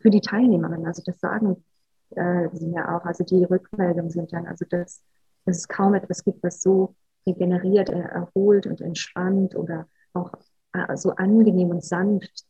für 0.00 0.10
die 0.10 0.20
Teilnehmerinnen, 0.20 0.86
also 0.86 1.02
das 1.04 1.20
sagen 1.20 1.64
äh, 2.10 2.48
sie 2.52 2.70
ja 2.72 2.96
auch, 2.96 3.04
also 3.04 3.24
die 3.24 3.44
Rückmeldungen 3.44 4.10
sind 4.10 4.32
dann, 4.32 4.46
also 4.46 4.64
dass, 4.68 5.02
dass 5.44 5.58
es 5.58 5.68
kaum 5.68 5.94
etwas 5.94 6.24
gibt, 6.24 6.42
was 6.42 6.60
so 6.60 6.94
regeneriert, 7.26 7.88
erholt 7.88 8.66
und 8.66 8.80
entspannt 8.80 9.54
oder 9.54 9.86
auch 10.12 10.32
äh, 10.72 10.96
so 10.96 11.10
angenehm 11.10 11.70
und 11.70 11.84
sanft, 11.84 12.44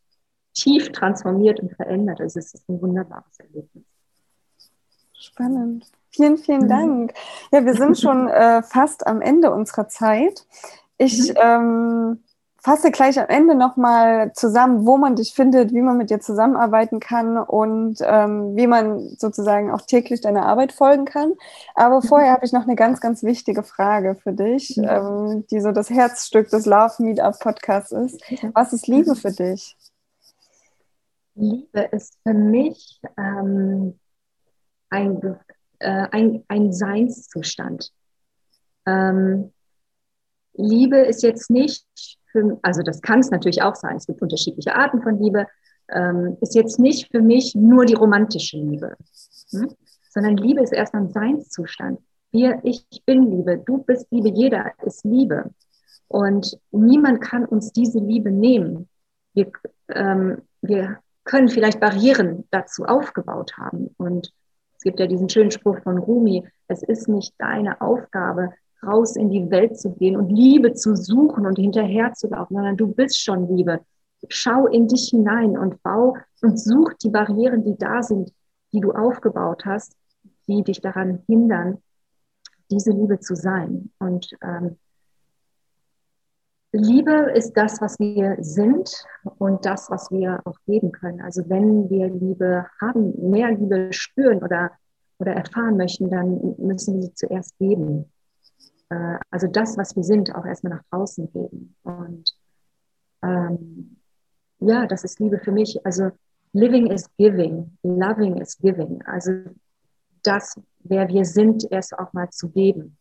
tief 0.54 0.92
transformiert 0.92 1.60
und 1.60 1.72
verändert. 1.72 2.20
Also 2.20 2.38
es 2.38 2.54
ist 2.54 2.68
ein 2.68 2.80
wunderbares 2.80 3.38
Erlebnis. 3.38 3.84
Spannend. 5.14 5.90
Vielen, 6.10 6.36
vielen 6.36 6.64
mhm. 6.64 6.68
Dank. 6.68 7.14
Ja, 7.52 7.64
wir 7.64 7.74
sind 7.74 7.98
schon 7.98 8.28
äh, 8.28 8.62
fast 8.62 9.06
am 9.06 9.20
Ende 9.20 9.52
unserer 9.52 9.88
Zeit. 9.88 10.46
Ich 10.98 11.30
mhm. 11.30 11.36
ähm, 11.40 12.22
fasse 12.62 12.92
gleich 12.92 13.18
am 13.18 13.26
Ende 13.28 13.56
nochmal 13.56 14.32
zusammen, 14.34 14.86
wo 14.86 14.96
man 14.96 15.16
dich 15.16 15.34
findet, 15.34 15.72
wie 15.72 15.80
man 15.80 15.96
mit 15.96 16.10
dir 16.10 16.20
zusammenarbeiten 16.20 17.00
kann 17.00 17.36
und 17.36 17.98
ähm, 18.02 18.56
wie 18.56 18.68
man 18.68 19.00
sozusagen 19.18 19.72
auch 19.72 19.82
täglich 19.82 20.20
deiner 20.20 20.46
Arbeit 20.46 20.72
folgen 20.72 21.04
kann. 21.04 21.32
Aber 21.74 21.96
mhm. 21.96 22.02
vorher 22.02 22.32
habe 22.32 22.44
ich 22.44 22.52
noch 22.52 22.62
eine 22.62 22.76
ganz, 22.76 23.00
ganz 23.00 23.24
wichtige 23.24 23.64
Frage 23.64 24.14
für 24.14 24.32
dich, 24.32 24.76
mhm. 24.76 24.84
ähm, 24.84 25.44
die 25.50 25.60
so 25.60 25.72
das 25.72 25.90
Herzstück 25.90 26.50
des 26.50 26.66
Love 26.66 27.02
Meetup 27.02 27.40
Podcasts 27.40 27.90
ist. 27.90 28.22
Was 28.54 28.72
ist 28.72 28.86
Liebe 28.86 29.16
für 29.16 29.32
dich? 29.32 29.76
Liebe 31.34 31.80
ist 31.90 32.16
für 32.22 32.34
mich 32.34 33.00
ähm, 33.18 33.98
ein, 34.90 35.36
äh, 35.80 36.06
ein, 36.12 36.44
ein 36.46 36.72
Seinszustand. 36.72 37.90
Ähm, 38.86 39.52
Liebe 40.54 40.98
ist 40.98 41.22
jetzt 41.22 41.50
nicht, 41.50 41.86
für, 42.30 42.58
also 42.62 42.82
das 42.82 43.00
kann 43.00 43.20
es 43.20 43.30
natürlich 43.30 43.62
auch 43.62 43.74
sein, 43.74 43.96
es 43.96 44.06
gibt 44.06 44.22
unterschiedliche 44.22 44.74
Arten 44.74 45.02
von 45.02 45.18
Liebe, 45.18 45.46
ähm, 45.90 46.36
ist 46.40 46.54
jetzt 46.54 46.78
nicht 46.78 47.10
für 47.10 47.20
mich 47.20 47.54
nur 47.54 47.84
die 47.84 47.94
romantische 47.94 48.56
Liebe, 48.56 48.96
hm? 49.50 49.74
sondern 50.10 50.36
Liebe 50.36 50.62
ist 50.62 50.72
erstmal 50.72 51.02
ein 51.02 51.12
Seinszustand. 51.12 52.00
Wir, 52.30 52.60
ich 52.62 52.86
bin 53.04 53.30
Liebe, 53.30 53.58
du 53.58 53.78
bist 53.78 54.06
Liebe, 54.10 54.30
jeder 54.30 54.72
ist 54.84 55.04
Liebe. 55.04 55.50
Und 56.08 56.58
niemand 56.70 57.22
kann 57.22 57.44
uns 57.44 57.72
diese 57.72 57.98
Liebe 57.98 58.30
nehmen. 58.30 58.88
Wir, 59.34 59.50
ähm, 59.88 60.42
wir 60.60 60.98
können 61.24 61.48
vielleicht 61.48 61.80
Barrieren 61.80 62.44
dazu 62.50 62.84
aufgebaut 62.84 63.56
haben. 63.56 63.94
Und 63.96 64.32
es 64.76 64.82
gibt 64.82 65.00
ja 65.00 65.06
diesen 65.06 65.28
schönen 65.28 65.50
Spruch 65.50 65.78
von 65.82 65.98
Rumi, 65.98 66.46
es 66.68 66.82
ist 66.82 67.08
nicht 67.08 67.34
deine 67.38 67.80
Aufgabe, 67.80 68.52
raus 68.84 69.16
in 69.16 69.30
die 69.30 69.50
Welt 69.50 69.78
zu 69.78 69.92
gehen 69.94 70.16
und 70.16 70.30
Liebe 70.30 70.74
zu 70.74 70.96
suchen 70.96 71.46
und 71.46 71.58
hinterher 71.58 72.12
zu 72.14 72.28
laufen, 72.28 72.54
sondern 72.54 72.76
du 72.76 72.88
bist 72.88 73.22
schon 73.22 73.54
Liebe. 73.54 73.80
Schau 74.28 74.66
in 74.66 74.88
dich 74.88 75.08
hinein 75.10 75.56
und 75.58 75.82
bau 75.82 76.16
und 76.42 76.58
such 76.58 76.94
die 77.02 77.10
Barrieren, 77.10 77.64
die 77.64 77.76
da 77.76 78.02
sind, 78.02 78.32
die 78.72 78.80
du 78.80 78.92
aufgebaut 78.92 79.64
hast, 79.64 79.96
die 80.46 80.62
dich 80.62 80.80
daran 80.80 81.22
hindern, 81.26 81.78
diese 82.70 82.90
Liebe 82.90 83.20
zu 83.20 83.34
sein. 83.34 83.90
Und 83.98 84.30
ähm, 84.42 84.76
Liebe 86.72 87.30
ist 87.34 87.52
das, 87.52 87.80
was 87.82 87.98
wir 87.98 88.36
sind 88.40 89.04
und 89.38 89.66
das, 89.66 89.90
was 89.90 90.10
wir 90.10 90.40
auch 90.44 90.56
geben 90.66 90.90
können. 90.90 91.20
Also 91.20 91.42
wenn 91.48 91.90
wir 91.90 92.08
Liebe 92.08 92.66
haben, 92.80 93.30
mehr 93.30 93.50
Liebe 93.50 93.92
spüren 93.92 94.42
oder, 94.42 94.72
oder 95.18 95.32
erfahren 95.32 95.76
möchten, 95.76 96.08
dann 96.10 96.54
müssen 96.58 96.94
wir 96.94 97.02
sie 97.02 97.14
zuerst 97.14 97.58
geben. 97.58 98.11
Äh, 98.92 99.18
also 99.30 99.46
das, 99.46 99.76
was 99.76 99.96
wir 99.96 100.04
sind, 100.04 100.34
auch 100.34 100.44
erstmal 100.44 100.74
nach 100.74 100.84
draußen 100.90 101.30
geben. 101.32 101.74
Und 101.82 102.34
ähm, 103.22 103.96
ja, 104.58 104.86
das 104.86 105.04
ist 105.04 105.20
Liebe 105.20 105.38
für 105.38 105.52
mich. 105.52 105.84
Also 105.84 106.10
living 106.52 106.90
is 106.90 107.08
giving, 107.16 107.78
loving 107.82 108.36
is 108.36 108.58
giving. 108.58 109.02
Also 109.06 109.32
das, 110.22 110.60
wer 110.80 111.08
wir 111.08 111.24
sind, 111.24 111.70
erst 111.70 111.98
auch 111.98 112.12
mal 112.12 112.28
zu 112.30 112.50
geben. 112.50 112.96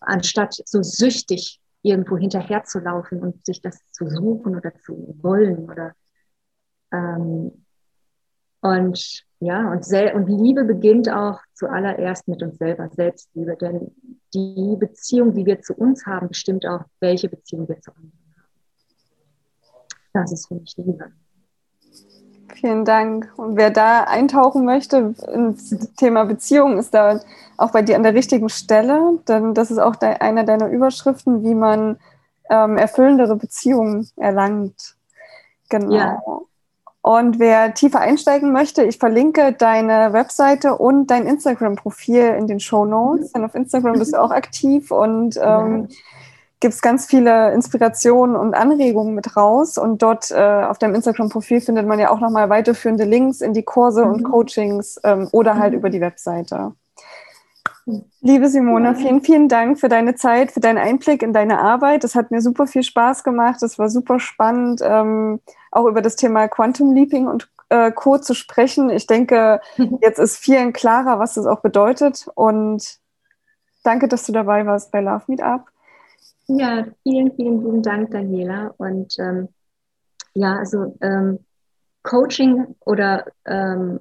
Anstatt 0.00 0.54
so 0.64 0.82
süchtig 0.82 1.60
irgendwo 1.82 2.16
hinterherzulaufen 2.16 3.20
und 3.20 3.44
sich 3.44 3.60
das 3.60 3.78
zu 3.92 4.08
suchen 4.08 4.56
oder 4.56 4.74
zu 4.80 5.16
wollen 5.20 5.70
oder 5.70 5.94
ähm, 6.92 7.64
und 8.60 9.25
Ja, 9.40 9.70
und, 9.70 9.86
und 10.14 10.26
Liebe 10.28 10.64
beginnt 10.64 11.10
auch 11.10 11.40
zuallererst 11.54 12.26
mit 12.26 12.42
uns 12.42 12.56
selber, 12.56 12.88
Selbstliebe. 12.88 13.56
Denn 13.56 13.94
die 14.32 14.76
Beziehung, 14.78 15.34
die 15.34 15.44
wir 15.44 15.60
zu 15.60 15.74
uns 15.74 16.06
haben, 16.06 16.28
bestimmt 16.28 16.66
auch, 16.66 16.84
welche 17.00 17.28
Beziehung 17.28 17.68
wir 17.68 17.80
zu 17.80 17.90
anderen 17.90 18.12
haben. 18.36 18.52
Das 20.14 20.32
ist 20.32 20.48
für 20.48 20.54
mich 20.54 20.74
Liebe. 20.78 21.12
Vielen 22.54 22.86
Dank. 22.86 23.30
Und 23.36 23.56
wer 23.56 23.70
da 23.70 24.04
eintauchen 24.04 24.64
möchte 24.64 25.14
ins 25.30 25.70
Thema 25.96 26.24
Beziehung, 26.24 26.78
ist 26.78 26.94
da 26.94 27.20
auch 27.58 27.72
bei 27.72 27.82
dir 27.82 27.96
an 27.96 28.02
der 28.02 28.14
richtigen 28.14 28.48
Stelle. 28.48 29.18
Denn 29.28 29.52
das 29.52 29.70
ist 29.70 29.78
auch 29.78 29.96
de 29.96 30.08
einer 30.20 30.44
deiner 30.44 30.68
Überschriften, 30.68 31.42
wie 31.42 31.54
man 31.54 31.98
ähm, 32.48 32.78
erfüllendere 32.78 33.36
Beziehungen 33.36 34.08
erlangt. 34.16 34.96
Genau. 35.68 35.94
Ja. 35.94 36.22
Und 37.06 37.38
wer 37.38 37.72
tiefer 37.72 38.00
einsteigen 38.00 38.50
möchte, 38.50 38.82
ich 38.82 38.98
verlinke 38.98 39.52
deine 39.52 40.12
Webseite 40.12 40.74
und 40.76 41.08
dein 41.08 41.24
Instagram-Profil 41.24 42.34
in 42.36 42.48
den 42.48 42.58
Show 42.58 42.84
Notes. 42.84 43.30
Denn 43.30 43.44
auf 43.44 43.54
Instagram 43.54 44.00
bist 44.00 44.12
du 44.12 44.20
auch 44.20 44.32
aktiv 44.32 44.90
und 44.90 45.36
ähm, 45.40 45.86
ja. 45.88 45.96
gibst 46.58 46.82
ganz 46.82 47.06
viele 47.06 47.52
Inspirationen 47.52 48.34
und 48.34 48.54
Anregungen 48.54 49.14
mit 49.14 49.36
raus. 49.36 49.78
Und 49.78 50.02
dort 50.02 50.32
äh, 50.32 50.34
auf 50.34 50.78
deinem 50.78 50.96
Instagram-Profil 50.96 51.60
findet 51.60 51.86
man 51.86 52.00
ja 52.00 52.10
auch 52.10 52.18
nochmal 52.18 52.50
weiterführende 52.50 53.04
Links 53.04 53.40
in 53.40 53.52
die 53.52 53.62
Kurse 53.62 54.04
mhm. 54.04 54.12
und 54.12 54.22
Coachings 54.24 54.98
ähm, 55.04 55.28
oder 55.30 55.60
halt 55.60 55.74
mhm. 55.74 55.78
über 55.78 55.90
die 55.90 56.00
Webseite. 56.00 56.72
Liebe 58.20 58.48
Simona, 58.48 58.94
vielen, 58.94 59.20
vielen 59.20 59.48
Dank 59.48 59.78
für 59.78 59.88
deine 59.88 60.16
Zeit, 60.16 60.50
für 60.50 60.58
deinen 60.58 60.78
Einblick 60.78 61.22
in 61.22 61.32
deine 61.32 61.60
Arbeit. 61.60 62.02
Das 62.02 62.16
hat 62.16 62.32
mir 62.32 62.40
super 62.40 62.66
viel 62.66 62.82
Spaß 62.82 63.22
gemacht. 63.22 63.62
Es 63.62 63.78
war 63.78 63.88
super 63.88 64.18
spannend, 64.18 64.80
ähm, 64.82 65.38
auch 65.76 65.86
über 65.86 66.02
das 66.02 66.16
Thema 66.16 66.48
Quantum 66.48 66.94
Leaping 66.94 67.28
und 67.28 67.48
äh, 67.68 67.92
Co. 67.92 68.18
zu 68.18 68.34
sprechen. 68.34 68.90
Ich 68.90 69.06
denke, 69.06 69.60
jetzt 70.02 70.18
ist 70.18 70.38
vielen 70.38 70.72
klarer, 70.72 71.18
was 71.18 71.34
das 71.34 71.46
auch 71.46 71.60
bedeutet. 71.60 72.26
Und 72.34 72.98
danke, 73.84 74.08
dass 74.08 74.26
du 74.26 74.32
dabei 74.32 74.66
warst 74.66 74.90
bei 74.90 75.00
Love 75.00 75.24
Meet 75.28 75.42
Up. 75.42 75.66
Ja, 76.48 76.86
vielen, 77.02 77.32
vielen 77.34 77.64
lieben 77.64 77.82
Dank, 77.82 78.10
Daniela. 78.12 78.74
Und 78.78 79.18
ähm, 79.18 79.48
ja, 80.34 80.56
also 80.56 80.96
ähm, 81.00 81.40
Coaching 82.02 82.76
oder 82.80 83.26
ähm, 83.44 83.98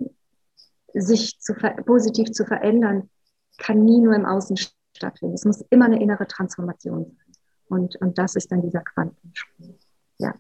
sich 0.94 1.40
zu 1.40 1.54
positiv 1.86 2.32
zu 2.32 2.46
verändern, 2.46 3.10
kann 3.58 3.84
nie 3.84 4.00
nur 4.00 4.14
im 4.16 4.26
Außen 4.26 4.58
stattfinden. 4.96 5.36
Es 5.36 5.46
muss 5.46 5.62
immer 5.70 5.86
eine 5.86 6.02
innere 6.02 6.28
Transformation 6.28 7.06
sein. 7.06 7.36
Und, 7.68 7.96
und 7.98 8.18
das 8.18 8.36
ist 8.36 8.52
dann 8.52 8.62
dieser 8.62 8.82
Quantensprung. 8.82 9.80
Ja. 10.18 10.34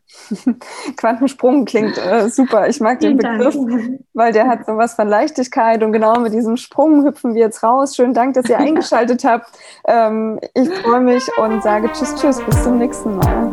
Quantensprung 0.97 1.65
klingt 1.65 1.97
äh, 1.97 2.29
super. 2.29 2.67
Ich 2.69 2.79
mag 2.79 2.99
den 2.99 3.19
Vielen 3.19 3.37
Begriff, 3.37 3.55
Dank. 3.55 3.99
weil 4.13 4.31
der 4.31 4.47
hat 4.47 4.65
sowas 4.65 4.93
von 4.93 5.07
Leichtigkeit 5.07 5.83
und 5.83 5.91
genau 5.91 6.19
mit 6.19 6.33
diesem 6.33 6.55
Sprung 6.55 7.03
hüpfen 7.03 7.33
wir 7.33 7.41
jetzt 7.41 7.61
raus. 7.61 7.95
Schönen 7.95 8.13
Dank, 8.13 8.35
dass 8.35 8.47
ihr 8.47 8.57
eingeschaltet 8.59 9.25
habt. 9.25 9.49
Ähm, 9.85 10.39
ich 10.53 10.69
freue 10.79 11.01
mich 11.01 11.23
und 11.37 11.61
sage 11.61 11.89
Tschüss, 11.91 12.15
Tschüss, 12.15 12.41
bis 12.41 12.63
zum 12.63 12.77
nächsten 12.77 13.17
Mal. 13.17 13.51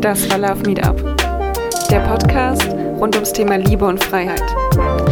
Das 0.00 0.30
war 0.30 0.38
Love 0.38 0.62
Meetup, 0.66 0.96
der 1.90 2.00
Podcast 2.00 2.68
rund 3.00 3.14
ums 3.14 3.32
Thema 3.32 3.56
Liebe 3.56 3.86
und 3.86 4.02
Freiheit. 4.02 4.44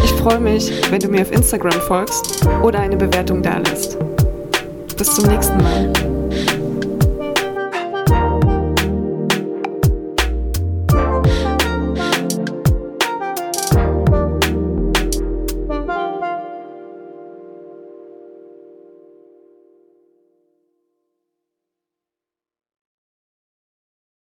Ich 0.05 0.13
freue 0.13 0.41
mich, 0.41 0.71
wenn 0.91 1.01
du 1.01 1.09
mir 1.09 1.23
auf 1.23 1.33
Instagram 1.33 1.81
folgst 1.83 2.47
oder 2.63 2.81
eine 2.81 2.97
Bewertung 2.97 3.43
dalässt. 3.43 3.97
Bis 4.97 5.15
zum 5.15 5.31
nächsten 5.31 5.57
Mal. 5.59 6.06